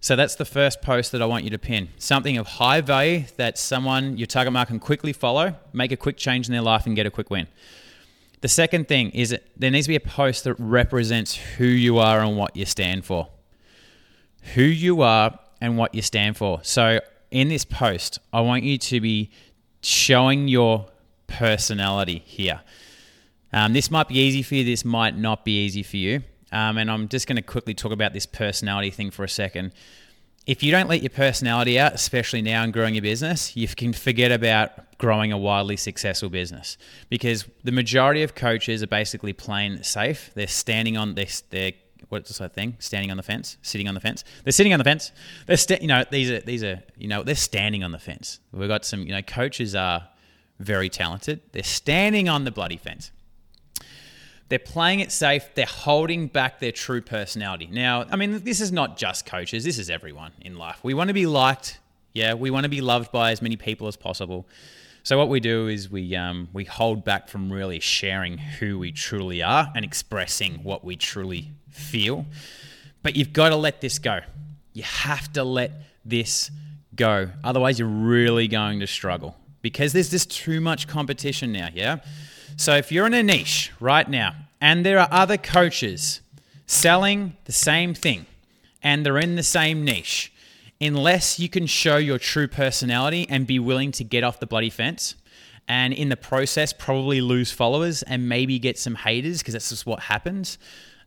So 0.00 0.14
that's 0.14 0.36
the 0.36 0.44
first 0.44 0.82
post 0.82 1.12
that 1.12 1.22
I 1.22 1.26
want 1.26 1.44
you 1.44 1.50
to 1.50 1.58
pin. 1.58 1.88
Something 1.98 2.36
of 2.36 2.46
high 2.46 2.80
value 2.80 3.24
that 3.36 3.58
someone, 3.58 4.16
your 4.16 4.26
target 4.26 4.52
market, 4.52 4.70
can 4.70 4.78
quickly 4.78 5.12
follow, 5.12 5.56
make 5.72 5.90
a 5.90 5.96
quick 5.96 6.16
change 6.16 6.46
in 6.46 6.52
their 6.52 6.62
life, 6.62 6.86
and 6.86 6.94
get 6.94 7.06
a 7.06 7.10
quick 7.10 7.30
win. 7.30 7.48
The 8.40 8.48
second 8.48 8.86
thing 8.86 9.10
is 9.10 9.30
that 9.30 9.44
there 9.56 9.70
needs 9.70 9.86
to 9.86 9.88
be 9.88 9.96
a 9.96 10.00
post 10.00 10.44
that 10.44 10.54
represents 10.58 11.34
who 11.34 11.64
you 11.64 11.98
are 11.98 12.20
and 12.20 12.36
what 12.36 12.56
you 12.56 12.66
stand 12.66 13.04
for. 13.04 13.28
Who 14.54 14.62
you 14.62 15.02
are 15.02 15.38
and 15.60 15.76
what 15.76 15.94
you 15.94 16.02
stand 16.02 16.36
for. 16.36 16.60
So 16.62 17.00
in 17.30 17.48
this 17.48 17.64
post, 17.64 18.18
I 18.32 18.42
want 18.42 18.62
you 18.62 18.78
to 18.78 19.00
be 19.00 19.30
showing 19.82 20.48
your 20.48 20.86
personality 21.26 22.22
here. 22.24 22.60
Um, 23.52 23.72
this 23.72 23.90
might 23.90 24.08
be 24.08 24.18
easy 24.18 24.42
for 24.42 24.54
you, 24.56 24.64
this 24.64 24.84
might 24.84 25.16
not 25.16 25.44
be 25.44 25.64
easy 25.64 25.82
for 25.82 25.96
you. 25.96 26.22
Um, 26.52 26.78
and 26.78 26.90
I'm 26.90 27.08
just 27.08 27.26
going 27.26 27.36
to 27.36 27.42
quickly 27.42 27.74
talk 27.74 27.92
about 27.92 28.12
this 28.12 28.26
personality 28.26 28.90
thing 28.90 29.10
for 29.10 29.24
a 29.24 29.28
second. 29.28 29.72
If 30.46 30.62
you 30.62 30.70
don't 30.70 30.88
let 30.88 31.02
your 31.02 31.10
personality 31.10 31.78
out, 31.78 31.92
especially 31.94 32.40
now 32.40 32.62
in 32.62 32.70
growing 32.70 32.94
your 32.94 33.02
business, 33.02 33.56
you 33.56 33.66
can 33.66 33.92
forget 33.92 34.30
about 34.30 34.96
growing 34.98 35.32
a 35.32 35.38
wildly 35.38 35.76
successful 35.76 36.30
business 36.30 36.78
because 37.10 37.46
the 37.64 37.72
majority 37.72 38.22
of 38.22 38.36
coaches 38.36 38.82
are 38.82 38.86
basically 38.86 39.32
playing 39.32 39.82
safe. 39.82 40.30
They're 40.34 40.46
standing 40.46 40.96
on 40.96 41.14
this, 41.14 41.42
they're 41.50 41.72
what's 42.08 42.38
that 42.38 42.54
thing? 42.54 42.76
Standing 42.78 43.10
on 43.10 43.16
the 43.16 43.22
fence, 43.22 43.56
sitting 43.62 43.88
on 43.88 43.94
the 43.94 44.00
fence. 44.00 44.24
They're 44.44 44.52
sitting 44.52 44.72
on 44.72 44.78
the 44.78 44.84
fence. 44.84 45.12
They're 45.46 45.56
sta- 45.56 45.80
you 45.80 45.88
know 45.88 46.04
these 46.10 46.30
are 46.30 46.40
these 46.40 46.62
are 46.62 46.82
you 46.96 47.08
know 47.08 47.22
they're 47.22 47.34
standing 47.34 47.82
on 47.82 47.92
the 47.92 47.98
fence. 47.98 48.40
We've 48.52 48.68
got 48.68 48.84
some 48.84 49.00
you 49.00 49.12
know 49.12 49.22
coaches 49.22 49.74
are 49.74 50.08
very 50.58 50.88
talented. 50.88 51.40
They're 51.52 51.62
standing 51.62 52.28
on 52.28 52.44
the 52.44 52.50
bloody 52.50 52.76
fence. 52.76 53.10
They're 54.48 54.58
playing 54.58 55.00
it 55.00 55.10
safe. 55.10 55.48
They're 55.54 55.66
holding 55.66 56.28
back 56.28 56.60
their 56.60 56.72
true 56.72 57.00
personality. 57.00 57.68
Now, 57.70 58.06
I 58.10 58.16
mean, 58.16 58.44
this 58.44 58.60
is 58.60 58.70
not 58.70 58.96
just 58.96 59.26
coaches, 59.26 59.64
this 59.64 59.78
is 59.78 59.90
everyone 59.90 60.32
in 60.40 60.56
life. 60.56 60.78
We 60.82 60.94
want 60.94 61.08
to 61.08 61.14
be 61.14 61.26
liked. 61.26 61.80
Yeah, 62.12 62.34
we 62.34 62.50
want 62.50 62.64
to 62.64 62.70
be 62.70 62.80
loved 62.80 63.12
by 63.12 63.32
as 63.32 63.42
many 63.42 63.56
people 63.56 63.88
as 63.88 63.96
possible. 63.96 64.46
So 65.02 65.18
what 65.18 65.28
we 65.28 65.38
do 65.38 65.68
is 65.68 65.90
we 65.90 66.16
um, 66.16 66.48
we 66.52 66.64
hold 66.64 67.04
back 67.04 67.28
from 67.28 67.52
really 67.52 67.78
sharing 67.78 68.38
who 68.38 68.78
we 68.78 68.90
truly 68.92 69.42
are 69.42 69.70
and 69.74 69.84
expressing 69.84 70.62
what 70.64 70.84
we 70.84 70.96
truly 70.96 71.50
feel. 71.70 72.26
But 73.02 73.14
you've 73.14 73.32
got 73.32 73.50
to 73.50 73.56
let 73.56 73.80
this 73.80 73.98
go. 73.98 74.20
You 74.72 74.82
have 74.82 75.32
to 75.34 75.44
let 75.44 75.72
this 76.04 76.50
go. 76.94 77.30
Otherwise, 77.44 77.78
you're 77.78 77.88
really 77.88 78.48
going 78.48 78.80
to 78.80 78.86
struggle 78.86 79.36
because 79.66 79.92
there's 79.92 80.10
just 80.10 80.30
too 80.30 80.60
much 80.60 80.86
competition 80.86 81.50
now. 81.50 81.68
Yeah. 81.74 81.96
So 82.56 82.76
if 82.76 82.92
you're 82.92 83.04
in 83.04 83.14
a 83.14 83.22
niche 83.24 83.72
right 83.80 84.08
now 84.08 84.36
and 84.60 84.86
there 84.86 85.00
are 85.00 85.08
other 85.10 85.36
coaches 85.36 86.20
selling 86.68 87.36
the 87.46 87.52
same 87.52 87.92
thing 87.92 88.26
and 88.80 89.04
they're 89.04 89.18
in 89.18 89.34
the 89.34 89.42
same 89.42 89.84
niche 89.84 90.32
unless 90.80 91.40
you 91.40 91.48
can 91.48 91.66
show 91.66 91.96
your 91.96 92.16
true 92.16 92.46
personality 92.46 93.26
and 93.28 93.44
be 93.44 93.58
willing 93.58 93.90
to 93.90 94.04
get 94.04 94.22
off 94.22 94.38
the 94.38 94.46
bloody 94.46 94.70
fence 94.70 95.16
and 95.66 95.92
in 95.92 96.10
the 96.10 96.16
process 96.16 96.72
probably 96.72 97.20
lose 97.20 97.50
followers 97.50 98.04
and 98.04 98.28
maybe 98.28 98.60
get 98.60 98.78
some 98.78 98.94
haters 98.94 99.38
because 99.38 99.54
that's 99.54 99.70
just 99.70 99.84
what 99.84 99.98
happens 99.98 100.58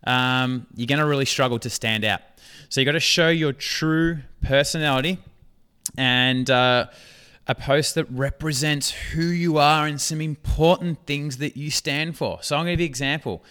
um, 0.04 0.68
you're 0.76 0.86
going 0.86 1.00
to 1.00 1.06
really 1.06 1.24
struggle 1.24 1.60
to 1.60 1.70
stand 1.70 2.04
out 2.04 2.20
so 2.68 2.82
you 2.82 2.86
got 2.86 2.92
to 2.92 3.00
show 3.00 3.30
your 3.30 3.54
true 3.54 4.18
personality 4.44 5.18
and 5.98 6.50
uh, 6.50 6.88
a 7.50 7.56
post 7.56 7.96
that 7.96 8.06
represents 8.10 8.92
who 8.92 9.24
you 9.24 9.58
are 9.58 9.86
and 9.86 10.00
some 10.00 10.22
important 10.22 11.06
things 11.06 11.38
that 11.38 11.58
you 11.58 11.70
stand 11.70 12.16
for 12.16 12.42
so 12.42 12.56
i'm 12.56 12.64
going 12.64 12.72
to 12.72 12.74
give 12.74 12.80
you 12.80 12.86
an 12.86 12.90
example 12.90 13.44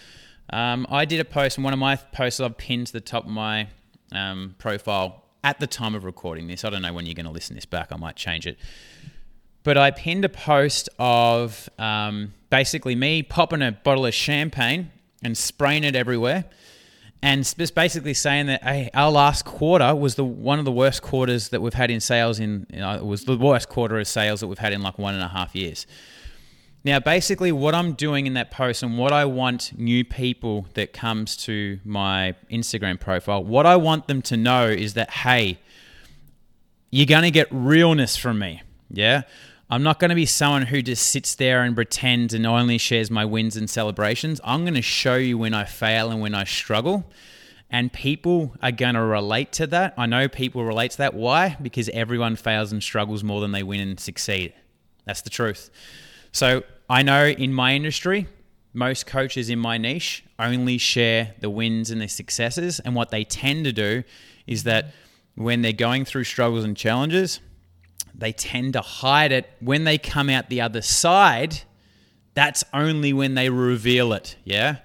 um, 0.51 0.87
i 0.89 1.05
did 1.05 1.21
a 1.21 1.25
post 1.25 1.59
and 1.59 1.65
one 1.65 1.75
of 1.75 1.79
my 1.79 1.97
posts 1.97 2.41
i've 2.41 2.57
pinned 2.57 2.87
to 2.87 2.93
the 2.95 3.01
top 3.01 3.25
of 3.25 3.31
my 3.31 3.69
um, 4.13 4.55
profile 4.59 5.25
at 5.45 5.61
the 5.61 5.67
time 5.67 5.95
of 5.95 6.05
recording 6.05 6.47
this. 6.49 6.65
I 6.65 6.71
don't 6.71 6.83
know 6.83 6.93
when 6.93 7.07
you're 7.07 7.15
going 7.15 7.27
to 7.27 7.33
listen 7.33 7.55
this 7.55 7.65
back. 7.65 7.89
I 7.93 7.97
might 7.97 8.17
change 8.17 8.47
it. 8.47 8.59
But 9.63 9.77
I 9.77 9.91
pinned 9.91 10.25
a 10.25 10.29
post 10.29 10.89
of 10.99 11.69
um, 11.79 12.35
basically 12.51 12.95
me 12.95 13.23
popping 13.23 13.63
a 13.63 13.73
bottle 13.73 14.07
of 14.07 14.15
champagne 14.15 14.91
and 15.23 15.37
spraying 15.37 15.85
it 15.85 15.97
everywhere, 15.97 16.45
and 17.23 17.43
just 17.43 17.75
basically 17.75 18.15
saying 18.15 18.47
that 18.47 18.63
hey, 18.63 18.91
our 18.95 19.11
last 19.11 19.45
quarter 19.45 19.95
was 19.95 20.15
the 20.15 20.25
one 20.25 20.59
of 20.59 20.65
the 20.65 20.73
worst 20.73 21.03
quarters 21.03 21.49
that 21.49 21.61
we've 21.61 21.75
had 21.75 21.91
in 21.91 22.01
sales 22.01 22.39
in. 22.39 22.67
You 22.71 22.81
know, 22.81 22.95
it 22.95 23.05
was 23.05 23.25
the 23.25 23.37
worst 23.37 23.69
quarter 23.69 23.99
of 23.99 24.07
sales 24.07 24.41
that 24.41 24.47
we've 24.47 24.59
had 24.59 24.73
in 24.73 24.83
like 24.83 24.99
one 24.99 25.15
and 25.15 25.23
a 25.23 25.29
half 25.29 25.55
years. 25.55 25.87
Now, 26.85 27.01
basically, 27.01 27.51
what 27.51 27.75
I'm 27.75 27.95
doing 27.95 28.27
in 28.27 28.35
that 28.35 28.51
post 28.51 28.83
and 28.85 28.97
what 28.97 29.13
I 29.13 29.25
want 29.25 29.77
new 29.77 30.05
people 30.05 30.67
that 30.75 30.93
comes 30.93 31.37
to 31.39 31.81
my 31.85 32.35
Instagram 32.51 33.01
profile, 33.01 33.43
what 33.43 33.67
I 33.67 33.77
want 33.77 34.07
them 34.07 34.23
to 34.23 34.37
know 34.37 34.69
is 34.69 34.95
that 34.95 35.11
hey, 35.11 35.59
you're 36.91 37.07
gonna 37.07 37.33
get 37.33 37.49
realness 37.51 38.17
from 38.17 38.39
me. 38.39 38.63
Yeah, 38.91 39.23
I'm 39.71 39.83
not 39.83 39.99
gonna 39.99 40.15
be 40.15 40.27
someone 40.27 40.63
who 40.63 40.81
just 40.81 41.07
sits 41.09 41.35
there 41.35 41.63
and 41.63 41.75
pretends 41.75 42.33
and 42.33 42.47
only 42.47 42.79
shares 42.79 43.11
my 43.11 43.25
wins 43.25 43.57
and 43.57 43.69
celebrations. 43.69 44.41
I'm 44.43 44.65
gonna 44.65 44.81
show 44.81 45.17
you 45.17 45.37
when 45.37 45.53
I 45.55 45.65
fail 45.65 46.11
and 46.11 46.21
when 46.21 46.35
I 46.35 46.45
struggle. 46.45 47.05
And 47.71 47.93
people 47.93 48.55
are 48.63 48.73
going 48.73 48.95
to 48.95 49.03
relate 49.03 49.53
to 49.53 49.67
that. 49.67 49.93
I 49.99 50.07
know 50.07 50.27
people 50.27 50.65
relate 50.65 50.93
to 50.93 50.99
that. 50.99 51.13
Why? 51.13 51.57
Because 51.61 51.91
everyone 51.91 52.37
fails 52.37 52.73
and 52.73 52.83
struggles 52.83 53.23
more 53.23 53.43
than 53.43 53.53
they 53.53 53.63
win 53.63 53.81
and 53.81 54.01
succeed. 54.01 54.55
That's 55.05 55.21
the 55.21 55.29
truth. 55.29 55.71
So 56.33 56.63
I 56.89 57.03
know 57.03 57.27
in 57.27 57.53
my 57.53 57.75
industry, 57.75 58.27
most 58.73 59.07
coaches 59.07 59.51
in 59.51 59.59
my 59.59 59.77
niche 59.77 60.25
only 60.39 60.79
share 60.79 61.35
the 61.41 61.51
wins 61.51 61.91
and 61.91 62.01
the 62.01 62.09
successes. 62.09 62.81
And 62.81 62.95
what 62.95 63.11
they 63.11 63.25
tend 63.25 63.65
to 63.65 63.73
do 63.73 64.03
is 64.47 64.65
that 64.65 64.93
when 65.35 65.61
they're 65.61 65.73
going 65.73 66.07
through 66.07 66.25
struggles 66.25 66.65
and 66.65 66.77
challenges, 66.77 67.41
they 68.19 68.33
tend 68.33 68.75
to 68.75 68.81
hide 68.81 69.33
it. 69.33 69.49
When 69.61 69.85
they 69.85 69.97
come 69.97 70.29
out 70.29 70.51
the 70.51 70.61
other 70.61 70.83
side, 70.83 71.63
that's 72.35 72.65
only 72.75 73.13
when 73.13 73.35
they 73.35 73.49
reveal 73.49 74.13
it. 74.13 74.37
Yeah. 74.45 74.79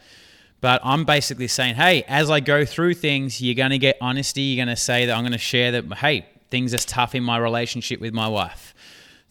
But 0.61 0.79
I'm 0.83 1.03
basically 1.03 1.47
saying, 1.47 1.75
hey, 1.75 2.03
as 2.07 2.29
I 2.29 2.39
go 2.39 2.63
through 2.63 2.93
things, 2.93 3.41
you're 3.41 3.55
going 3.55 3.71
to 3.71 3.77
get 3.77 3.97
honesty. 3.99 4.41
You're 4.41 4.65
going 4.65 4.73
to 4.73 4.81
say 4.81 5.05
that 5.05 5.13
I'm 5.13 5.23
going 5.23 5.33
to 5.33 5.37
share 5.37 5.71
that, 5.73 5.93
hey, 5.95 6.25
things 6.49 6.73
are 6.73 6.77
tough 6.77 7.15
in 7.15 7.23
my 7.23 7.37
relationship 7.37 7.99
with 7.99 8.13
my 8.13 8.27
wife 8.29 8.73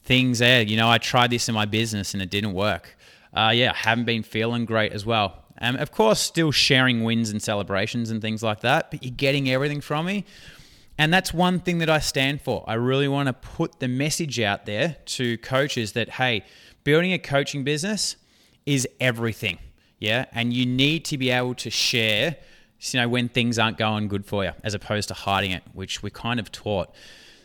things 0.05 0.41
there. 0.41 0.63
You 0.63 0.77
know, 0.77 0.89
I 0.89 0.99
tried 0.99 1.31
this 1.31 1.49
in 1.49 1.55
my 1.55 1.65
business 1.65 2.15
and 2.15 2.23
it 2.23 2.31
didn't 2.31 2.53
work. 2.53 2.97
Uh, 3.33 3.53
yeah, 3.55 3.71
I 3.71 3.77
haven't 3.77 4.05
been 4.05 4.23
feeling 4.23 4.65
great 4.65 4.93
as 4.93 5.07
well. 5.07 5.39
Um, 5.61 5.77
of 5.77 5.93
course, 5.93 6.21
still 6.21 6.51
sharing 6.51 7.05
wins 7.05 7.31
and 7.31 7.41
celebrations 7.41 8.11
and 8.11 8.21
things 8.21 8.43
like 8.43 8.61
that, 8.61 8.91
but 8.91 9.03
you're 9.03 9.15
getting 9.15 9.49
everything 9.49 9.81
from 9.81 10.07
me. 10.07 10.25
And 10.99 11.13
that's 11.13 11.33
one 11.33 11.61
thing 11.61 11.79
that 11.79 11.91
I 11.91 11.99
stand 11.99 12.43
for. 12.43 12.65
I 12.67 12.75
really 12.75 13.09
want 13.09 13.27
to 13.27 13.33
put 13.33 13.81
the 13.81 13.89
message 13.89 14.39
out 14.41 14.67
there 14.67 14.97
to 15.07 15.39
coaches 15.39 15.93
that, 15.93 16.11
hey, 16.11 16.45
building 16.85 17.13
a 17.13 17.19
coaching 17.19 17.65
business 17.65 18.17
is 18.67 18.87
everything. 19.01 19.59
Yeah. 19.99 20.27
And 20.33 20.53
you 20.53 20.67
need 20.67 21.05
to 21.07 21.19
be 21.19 21.31
able 21.31 21.55
to 21.57 21.71
share, 21.71 22.37
you 22.81 23.01
know, 23.01 23.09
when 23.09 23.29
things 23.29 23.59
aren't 23.59 23.79
going 23.79 24.09
good 24.09 24.27
for 24.27 24.45
you, 24.45 24.53
as 24.63 24.75
opposed 24.75 25.09
to 25.09 25.15
hiding 25.15 25.53
it, 25.53 25.63
which 25.73 26.03
we're 26.03 26.11
kind 26.11 26.39
of 26.39 26.53
taught. 26.53 26.93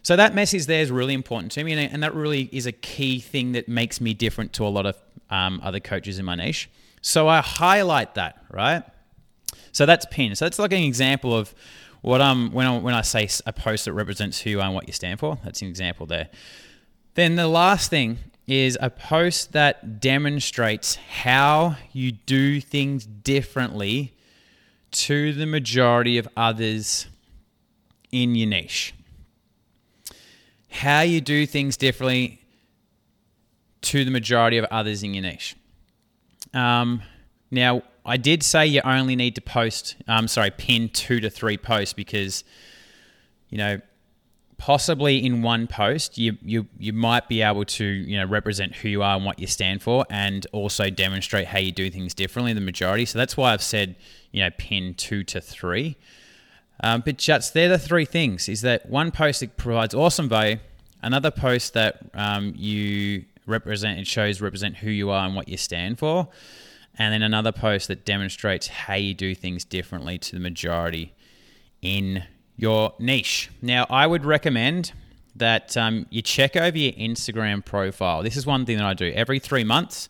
So 0.01 0.15
that 0.15 0.33
message 0.33 0.67
there 0.67 0.81
is 0.81 0.89
really 0.89 1.13
important 1.13 1.51
to 1.53 1.63
me, 1.63 1.73
and, 1.73 2.01
that 2.01 2.15
really 2.15 2.49
is 2.53 2.65
a 2.65 2.71
key 2.71 3.19
thing 3.19 3.51
that 3.51 3.67
makes 3.67 3.99
me 3.99 4.13
different 4.13 4.53
to 4.53 4.65
a 4.65 4.69
lot 4.69 4.86
of 4.86 4.95
um, 5.29 5.60
other 5.62 5.81
coaches 5.81 6.17
in 6.17 6.23
my 6.23 6.36
niche. 6.36 6.69
So 7.01 7.27
I 7.27 7.41
highlight 7.41 8.15
that, 8.15 8.41
right? 8.49 8.83
So 9.73 9.86
that's 9.86 10.05
pin. 10.10 10.33
So 10.36 10.45
that's 10.45 10.60
like 10.60 10.71
an 10.71 10.81
example 10.81 11.36
of 11.36 11.53
what 12.08 12.22
I'm 12.22 12.52
when 12.52 12.65
I, 12.65 12.78
when 12.78 12.93
I 12.93 13.02
say 13.02 13.30
a 13.46 13.54
post 13.54 13.86
that 13.86 13.93
represents 13.93 14.41
who 14.41 14.52
you 14.52 14.60
are 14.62 14.65
and 14.65 14.74
what 14.74 14.88
you 14.88 14.93
stand 14.93 15.20
for. 15.20 15.38
That's 15.43 15.62
an 15.62 15.67
example 15.67 16.06
there. 16.06 16.30
Then 17.15 17.36
the 17.36 17.48
last 17.48 17.89
thing 17.89 18.20
is 18.48 18.78
a 18.82 18.89
post 18.89 19.52
that 19.54 20.00
demonstrates 20.00 20.96
how 20.96 21.76
you 21.91 22.12
do 22.12 22.62
things 22.62 23.06
differently 23.06 24.13
to 24.91 25.34
the 25.34 25.46
majority 25.46 26.17
of 26.17 26.28
others 26.38 27.08
in 28.12 28.36
your 28.36 28.48
niche 28.48 28.93
how 30.78 31.02
you 31.02 31.22
do 31.22 31.46
things 31.46 31.76
differently 31.76 32.39
to 33.82 34.06
the 34.06 34.12
majority 34.12 34.58
of 34.58 34.65
others 34.70 35.02
in 35.04 35.13
your 35.13 35.24
niche. 35.24 35.56
Um, 36.54 37.02
now, 37.50 37.84
I 38.08 38.15
did 38.17 38.41
say 38.41 38.65
you 38.65 38.82
only 38.86 39.17
need 39.17 39.36
to 39.36 39.41
post, 39.41 39.98
um, 40.08 40.30
sorry, 40.30 40.50
pin 40.50 40.89
two 40.89 41.20
to 41.20 41.30
three 41.30 41.58
posts 41.58 41.93
because, 41.93 42.46
you 43.50 43.58
know, 43.58 43.82
possibly 44.58 45.24
in 45.24 45.43
one 45.43 45.67
post 45.67 46.17
you, 46.17 46.36
you 46.41 46.67
you 46.80 46.91
might 46.91 47.28
be 47.28 47.41
able 47.43 47.63
to 47.63 47.86
you 47.86 48.17
know 48.17 48.26
represent 48.26 48.76
who 48.76 48.89
you 48.89 49.04
are 49.04 49.15
and 49.15 49.24
what 49.24 49.39
you 49.39 49.46
stand 49.46 49.84
for 49.84 50.04
and 50.10 50.48
also 50.52 50.89
demonstrate 50.89 51.46
how 51.48 51.60
you 51.60 51.72
do 51.72 51.89
things 51.91 52.13
differently 52.13 52.54
the 52.54 52.62
majority. 52.62 53.06
So 53.06 53.20
that's 53.20 53.38
why 53.38 53.54
i've 53.54 53.62
said 53.62 53.96
you 54.32 54.43
know 54.43 54.50
pin 54.58 54.93
two 54.96 55.24
to 55.26 55.41
three. 55.41 55.98
Um, 56.84 57.02
but 57.06 57.17
just 57.17 57.54
they're 57.54 57.70
the 57.70 57.80
three 57.80 58.06
things: 58.06 58.50
is 58.50 58.62
that 58.62 58.89
one 58.89 59.12
post 59.12 59.41
that 59.41 59.58
provides 59.58 59.93
awesome 59.93 60.30
value, 60.30 60.58
another 61.02 61.32
post 61.32 61.74
that 61.74 62.00
um, 62.13 62.54
you 62.56 63.26
represent, 63.46 64.00
it 64.00 64.08
shows 64.08 64.41
represent 64.41 64.78
who 64.78 64.89
you 64.89 65.10
are 65.10 65.26
and 65.26 65.36
what 65.36 65.48
you 65.48 65.58
stand 65.58 65.98
for, 65.98 66.28
and 66.97 67.13
then 67.13 67.21
another 67.21 67.51
post 67.51 67.88
that 67.89 68.05
demonstrates 68.05 68.67
how 68.67 68.95
you 68.95 69.13
do 69.13 69.36
things 69.36 69.63
differently 69.63 70.17
to 70.17 70.31
the 70.33 70.39
majority 70.39 71.13
in 71.81 72.23
your 72.55 72.93
niche. 72.99 73.49
Now, 73.62 73.86
I 73.89 74.07
would 74.07 74.25
recommend 74.25 74.91
that 75.36 75.77
um, 75.77 76.07
you 76.10 76.21
check 76.23 76.55
over 76.55 76.77
your 76.77 76.93
Instagram 76.93 77.63
profile. 77.63 78.23
This 78.23 78.36
is 78.36 78.45
one 78.45 78.65
thing 78.65 78.77
that 78.77 78.86
I 78.86 78.95
do 78.95 79.12
every 79.13 79.39
three 79.39 79.63
months. 79.63 80.10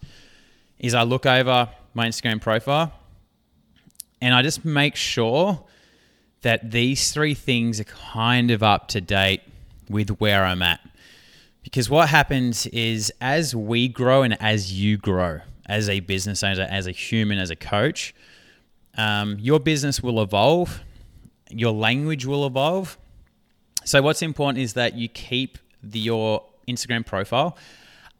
Is 0.79 0.93
I 0.93 1.03
look 1.03 1.25
over 1.25 1.69
my 1.93 2.07
Instagram 2.07 2.39
profile 2.39 2.93
and 4.21 4.33
I 4.33 4.41
just 4.43 4.63
make 4.63 4.95
sure 4.95 5.63
that 6.41 6.71
these 6.71 7.11
three 7.11 7.33
things 7.33 7.79
are 7.79 7.85
kind 7.85 8.51
of 8.51 8.61
up 8.61 8.87
to 8.89 9.01
date 9.01 9.41
with 9.89 10.09
where 10.21 10.45
I'm 10.45 10.61
at. 10.61 10.79
Because 11.63 11.89
what 11.89 12.09
happens 12.09 12.67
is 12.67 13.11
as 13.19 13.55
we 13.55 13.87
grow 13.87 14.21
and 14.21 14.39
as 14.41 14.71
you 14.71 14.97
grow 14.97 15.41
as 15.67 15.89
a 15.89 15.99
business 15.99 16.43
owner, 16.43 16.67
as 16.69 16.87
a 16.87 16.91
human, 16.91 17.39
as 17.39 17.49
a 17.49 17.55
coach, 17.55 18.13
um, 18.97 19.37
your 19.39 19.59
business 19.59 20.01
will 20.01 20.21
evolve, 20.21 20.81
your 21.49 21.71
language 21.71 22.25
will 22.25 22.45
evolve. 22.45 22.97
So, 23.85 24.01
what's 24.01 24.21
important 24.21 24.63
is 24.63 24.73
that 24.73 24.95
you 24.95 25.07
keep 25.07 25.57
the, 25.83 25.99
your 25.99 26.43
Instagram 26.67 27.05
profile 27.05 27.57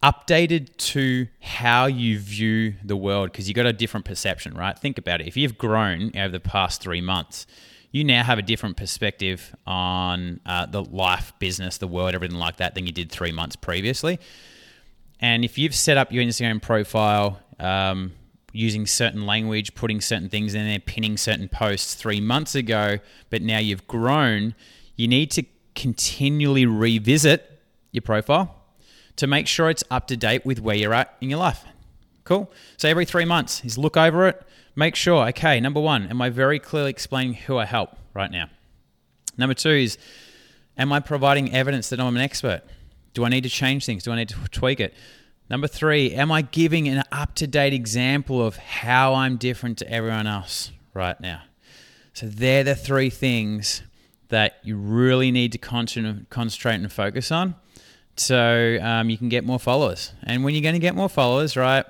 updated 0.03 0.75
to 0.77 1.27
how 1.41 1.88
you 1.88 2.19
view 2.19 2.75
the 2.83 2.95
world 2.95 3.31
because 3.31 3.47
you've 3.47 3.55
got 3.55 3.65
a 3.65 3.73
different 3.73 4.05
perception, 4.05 4.55
right? 4.55 4.77
Think 4.77 4.97
about 4.97 5.21
it. 5.21 5.27
If 5.27 5.36
you've 5.36 5.57
grown 5.57 6.12
over 6.15 6.29
the 6.29 6.39
past 6.39 6.81
three 6.81 7.01
months, 7.01 7.47
you 7.91 8.03
now 8.03 8.23
have 8.23 8.38
a 8.38 8.43
different 8.43 8.77
perspective 8.77 9.55
on 9.65 10.39
uh, 10.45 10.67
the 10.67 10.83
life, 10.83 11.33
business, 11.39 11.77
the 11.77 11.88
world, 11.88 12.13
everything 12.13 12.38
like 12.38 12.57
that 12.57 12.75
than 12.75 12.86
you 12.86 12.91
did 12.91 13.12
three 13.12 13.31
months 13.31 13.55
previously. 13.55 14.19
And 15.19 15.43
if 15.43 15.58
you've 15.58 15.75
set 15.75 15.97
up 15.97 16.12
your 16.12 16.23
Instagram 16.23 16.62
profile 16.62 17.39
um, 17.60 18.13
using 18.51 18.86
certain 18.86 19.25
language, 19.25 19.73
putting 19.75 20.01
certain 20.01 20.30
things 20.30 20.53
in 20.53 20.65
there, 20.65 20.80
pinning 20.80 21.17
certain 21.17 21.49
posts 21.49 21.95
three 21.95 22.21
months 22.21 22.56
ago, 22.56 22.97
but 23.30 23.41
now 23.41 23.60
you've 23.60 23.88
grown, 23.88 24.56
you 24.95 25.08
need 25.08 25.32
to 25.32 25.43
continually 25.75 26.65
revisit 26.65 27.60
your 27.91 28.01
profile 28.01 28.56
to 29.15 29.27
make 29.27 29.47
sure 29.47 29.69
it's 29.69 29.84
up 29.89 30.08
to 30.08 30.17
date 30.17 30.45
with 30.45 30.60
where 30.60 30.75
you're 30.75 30.93
at 30.93 31.15
in 31.21 31.30
your 31.30 31.39
life. 31.39 31.65
Cool. 32.23 32.51
So 32.77 32.88
every 32.89 33.06
three 33.06 33.25
months 33.25 33.63
is 33.63 33.77
look 33.77 33.97
over 33.97 34.27
it, 34.27 34.41
make 34.75 34.95
sure, 34.95 35.27
okay, 35.30 35.60
number 35.60 35.80
one, 35.80 36.08
am 36.08 36.21
I 36.21 36.30
very 36.30 36.60
clearly 36.60 36.89
explaining 36.89 37.34
who 37.34 37.58
I 37.58 37.65
help 37.65 37.95
right 38.13 38.30
now? 38.30 38.49
Number 39.38 39.53
two 39.53 39.69
is, 39.69 39.97
am 40.77 40.91
I 40.91 40.99
providing 40.99 41.53
evidence 41.53 41.89
that 41.89 41.99
I'm 41.99 42.15
an 42.15 42.21
expert? 42.21 42.63
Do 43.13 43.26
I 43.26 43.30
need 43.30 43.41
to 43.43 43.50
change 43.50 43.86
things? 43.86 44.04
Do 44.04 44.12
I 44.12 44.15
need 44.15 44.30
to 44.30 44.36
tweak 44.52 44.80
it? 44.80 44.93
Number 45.50 45.67
three, 45.67 46.13
am 46.13 46.32
I 46.32 46.41
giving 46.41 46.88
an 46.88 47.04
up 47.12 47.36
to 47.36 47.48
date 47.48 47.74
example 47.74 48.46
of 48.46 48.58
how 48.58 49.13
I'm 49.13 49.38
different 49.38 49.78
to 49.80 49.89
everyone 49.91 50.28
else 50.28 50.72
right 50.93 51.20
now? 51.22 51.43
So 52.13 52.28
they're 52.28 52.63
the 52.63 52.76
three 52.76 53.10
things 53.10 53.84
that 54.30 54.58
you 54.63 54.76
really 54.76 55.32
need 55.32 55.54
to 55.54 55.58
concentrate 55.58 56.76
and 56.76 56.91
focus 56.91 57.32
on 57.32 57.56
so 58.20 58.80
um, 58.82 59.10
you 59.10 59.17
can 59.17 59.30
get 59.30 59.43
more 59.46 59.60
followers. 59.60 60.12
And 60.24 60.43
when 60.43 60.54
you're 60.54 60.63
going 60.63 60.74
to 60.74 60.80
get 60.80 60.96
more 60.96 61.10
followers, 61.10 61.56
right, 61.56 61.86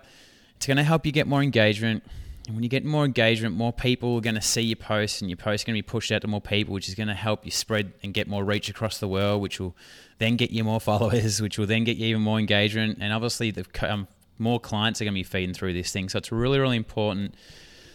it's 0.56 0.68
going 0.68 0.78
to 0.78 0.84
help 0.84 1.06
you 1.06 1.12
get 1.12 1.28
more 1.28 1.42
engagement. 1.42 2.04
And 2.46 2.56
when 2.56 2.64
you 2.64 2.70
get 2.70 2.86
more 2.86 3.06
engagement, 3.06 3.56
more 3.56 3.74
people 3.74 4.16
are 4.18 4.22
going 4.22 4.36
to 4.36 4.42
see 4.42 4.62
your 4.62 4.78
posts, 4.78 5.22
and 5.22 5.30
your 5.30 5.38
posts 5.38 5.64
are 5.64 5.68
going 5.68 5.78
to 5.78 5.84
be 5.84 5.88
pushed 5.88 6.12
out 6.12 6.22
to 6.22 6.28
more 6.28 6.42
people, 6.42 6.74
which 6.74 6.88
is 6.88 6.96
going 6.96 7.08
to 7.08 7.14
help 7.14 7.44
you 7.46 7.52
spread 7.52 7.94
and 8.04 8.14
get 8.14 8.28
more 8.28 8.44
reach 8.44 8.70
across 8.70 9.00
the 9.00 9.08
world, 9.08 9.42
which 9.42 9.60
will 9.60 9.76
then 10.20 10.36
get 10.36 10.52
you 10.52 10.64
more 10.64 10.80
followers, 10.92 11.42
which 11.42 11.58
will 11.58 11.68
then 11.68 11.84
get 11.84 11.98
you 11.98 12.08
even 12.08 12.22
more 12.22 12.40
engagement. 12.40 13.00
And 13.02 13.14
obviously, 13.14 13.52
the 13.52 13.66
um, 13.82 14.08
more 14.40 14.60
clients 14.60 15.02
are 15.02 15.06
going 15.06 15.14
to 15.14 15.20
be 15.20 15.24
feeding 15.24 15.54
through 15.54 15.74
this 15.74 15.92
thing. 15.92 16.10
So 16.10 16.18
it's 16.18 16.32
really, 16.32 16.60
really 16.60 16.78
important 16.78 17.36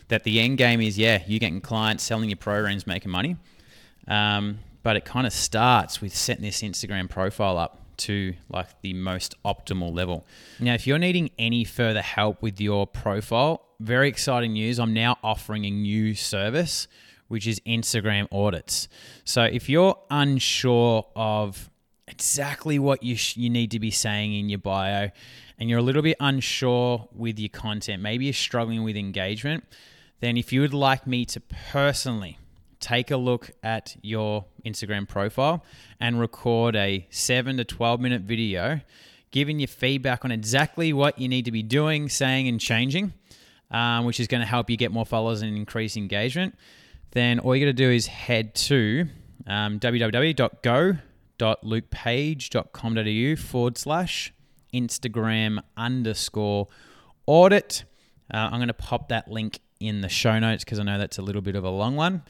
that 0.08 0.24
the 0.24 0.40
end 0.40 0.58
game 0.58 0.80
is, 0.80 0.98
yeah, 0.98 1.22
you 1.26 1.38
getting 1.38 1.60
clients, 1.60 2.02
selling 2.02 2.28
your 2.28 2.36
programs, 2.36 2.86
making 2.86 3.10
money. 3.10 3.36
Um, 4.08 4.58
but 4.82 4.96
it 4.96 5.04
kind 5.04 5.26
of 5.26 5.32
starts 5.32 6.00
with 6.00 6.14
setting 6.14 6.42
this 6.42 6.60
Instagram 6.62 7.08
profile 7.08 7.56
up 7.56 7.78
to 7.98 8.34
like 8.48 8.80
the 8.82 8.94
most 8.94 9.40
optimal 9.44 9.94
level. 9.94 10.26
Now, 10.58 10.74
if 10.74 10.86
you're 10.86 10.98
needing 10.98 11.30
any 11.38 11.64
further 11.64 12.02
help 12.02 12.42
with 12.42 12.60
your 12.60 12.86
profile, 12.86 13.64
very 13.80 14.08
exciting 14.08 14.52
news. 14.52 14.78
I'm 14.78 14.94
now 14.94 15.18
offering 15.22 15.64
a 15.64 15.70
new 15.70 16.14
service, 16.14 16.88
which 17.28 17.46
is 17.46 17.60
Instagram 17.60 18.28
audits. 18.32 18.88
So 19.24 19.44
if 19.44 19.68
you're 19.68 19.96
unsure 20.10 21.06
of 21.14 21.70
exactly 22.12 22.78
what 22.78 23.02
you, 23.02 23.16
sh- 23.16 23.36
you 23.36 23.50
need 23.50 23.70
to 23.72 23.80
be 23.80 23.90
saying 23.90 24.34
in 24.34 24.48
your 24.48 24.58
bio 24.58 25.10
and 25.58 25.68
you're 25.68 25.78
a 25.78 25.82
little 25.82 26.02
bit 26.02 26.16
unsure 26.20 27.08
with 27.12 27.38
your 27.38 27.48
content, 27.48 28.02
maybe 28.02 28.26
you're 28.26 28.34
struggling 28.34 28.84
with 28.84 28.96
engagement, 28.96 29.64
then 30.20 30.36
if 30.36 30.52
you 30.52 30.60
would 30.60 30.74
like 30.74 31.06
me 31.06 31.24
to 31.24 31.40
personally 31.70 32.38
take 32.78 33.10
a 33.10 33.16
look 33.16 33.50
at 33.62 33.96
your 34.02 34.44
Instagram 34.64 35.08
profile 35.08 35.64
and 36.00 36.20
record 36.20 36.76
a 36.76 37.06
7 37.10 37.56
to 37.56 37.64
12 37.64 38.00
minute 38.00 38.22
video 38.22 38.80
giving 39.30 39.58
you 39.58 39.66
feedback 39.66 40.24
on 40.24 40.30
exactly 40.30 40.92
what 40.92 41.18
you 41.18 41.26
need 41.26 41.46
to 41.46 41.52
be 41.52 41.62
doing, 41.62 42.08
saying, 42.08 42.46
and 42.46 42.60
changing, 42.60 43.12
um, 43.70 44.04
which 44.04 44.20
is 44.20 44.26
going 44.26 44.42
to 44.42 44.46
help 44.46 44.68
you 44.68 44.76
get 44.76 44.92
more 44.92 45.06
followers 45.06 45.40
and 45.42 45.56
increase 45.56 45.96
engagement, 45.96 46.54
then 47.12 47.38
all 47.38 47.56
you 47.56 47.64
got 47.64 47.70
to 47.70 47.72
do 47.72 47.90
is 47.90 48.06
head 48.06 48.54
to 48.54 49.06
um, 49.46 49.78
www.go.lukepage.com.au 51.38 53.36
forward 53.36 53.78
slash 53.78 54.32
Instagram 54.72 55.62
underscore 55.76 56.68
audit. 57.26 57.84
Uh, 58.32 58.48
I'm 58.50 58.58
going 58.58 58.68
to 58.68 58.74
pop 58.74 59.08
that 59.08 59.28
link 59.28 59.60
in 59.80 60.00
the 60.00 60.08
show 60.08 60.38
notes 60.38 60.64
because 60.64 60.78
I 60.78 60.84
know 60.84 60.98
that's 60.98 61.18
a 61.18 61.22
little 61.22 61.42
bit 61.42 61.56
of 61.56 61.64
a 61.64 61.70
long 61.70 61.96
one. 61.96 62.22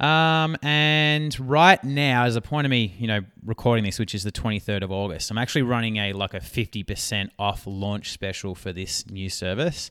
Um, 0.00 0.56
and 0.62 1.38
right 1.38 1.82
now, 1.84 2.24
as 2.24 2.34
a 2.34 2.40
point 2.40 2.64
of 2.64 2.70
me, 2.70 2.94
you 2.98 3.06
know, 3.06 3.20
recording 3.44 3.84
this, 3.84 3.98
which 3.98 4.14
is 4.14 4.24
the 4.24 4.32
23rd 4.32 4.82
of 4.82 4.90
August, 4.90 5.30
I'm 5.30 5.36
actually 5.36 5.62
running 5.62 5.98
a 5.98 6.14
like 6.14 6.32
a 6.32 6.40
50% 6.40 7.30
off 7.38 7.66
launch 7.66 8.10
special 8.12 8.54
for 8.54 8.72
this 8.72 9.08
new 9.10 9.28
service. 9.28 9.90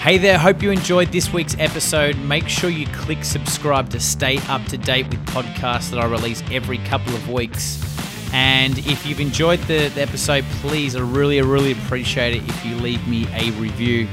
Hey 0.00 0.16
there, 0.16 0.38
hope 0.38 0.62
you 0.62 0.70
enjoyed 0.70 1.12
this 1.12 1.32
week's 1.32 1.56
episode. 1.58 2.16
Make 2.18 2.48
sure 2.48 2.70
you 2.70 2.86
click 2.88 3.24
subscribe 3.24 3.90
to 3.90 4.00
stay 4.00 4.38
up 4.48 4.64
to 4.66 4.78
date 4.78 5.08
with 5.08 5.24
podcasts 5.26 5.90
that 5.90 5.98
I 5.98 6.06
release 6.06 6.42
every 6.50 6.78
couple 6.78 7.14
of 7.14 7.28
weeks. 7.28 7.87
And 8.32 8.78
if 8.78 9.06
you've 9.06 9.20
enjoyed 9.20 9.60
the, 9.60 9.88
the 9.88 10.02
episode, 10.02 10.44
please, 10.60 10.96
I 10.96 11.00
really, 11.00 11.40
really 11.40 11.72
appreciate 11.72 12.34
it 12.34 12.48
if 12.48 12.64
you 12.64 12.76
leave 12.76 13.06
me 13.08 13.26
a 13.34 13.50
review. 13.52 14.08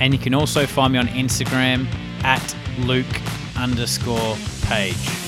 And 0.00 0.12
you 0.12 0.20
can 0.20 0.34
also 0.34 0.66
find 0.66 0.92
me 0.92 0.98
on 0.98 1.08
Instagram 1.08 1.86
at 2.24 2.56
Luke 2.80 3.06
underscore 3.56 4.36
page. 4.62 5.23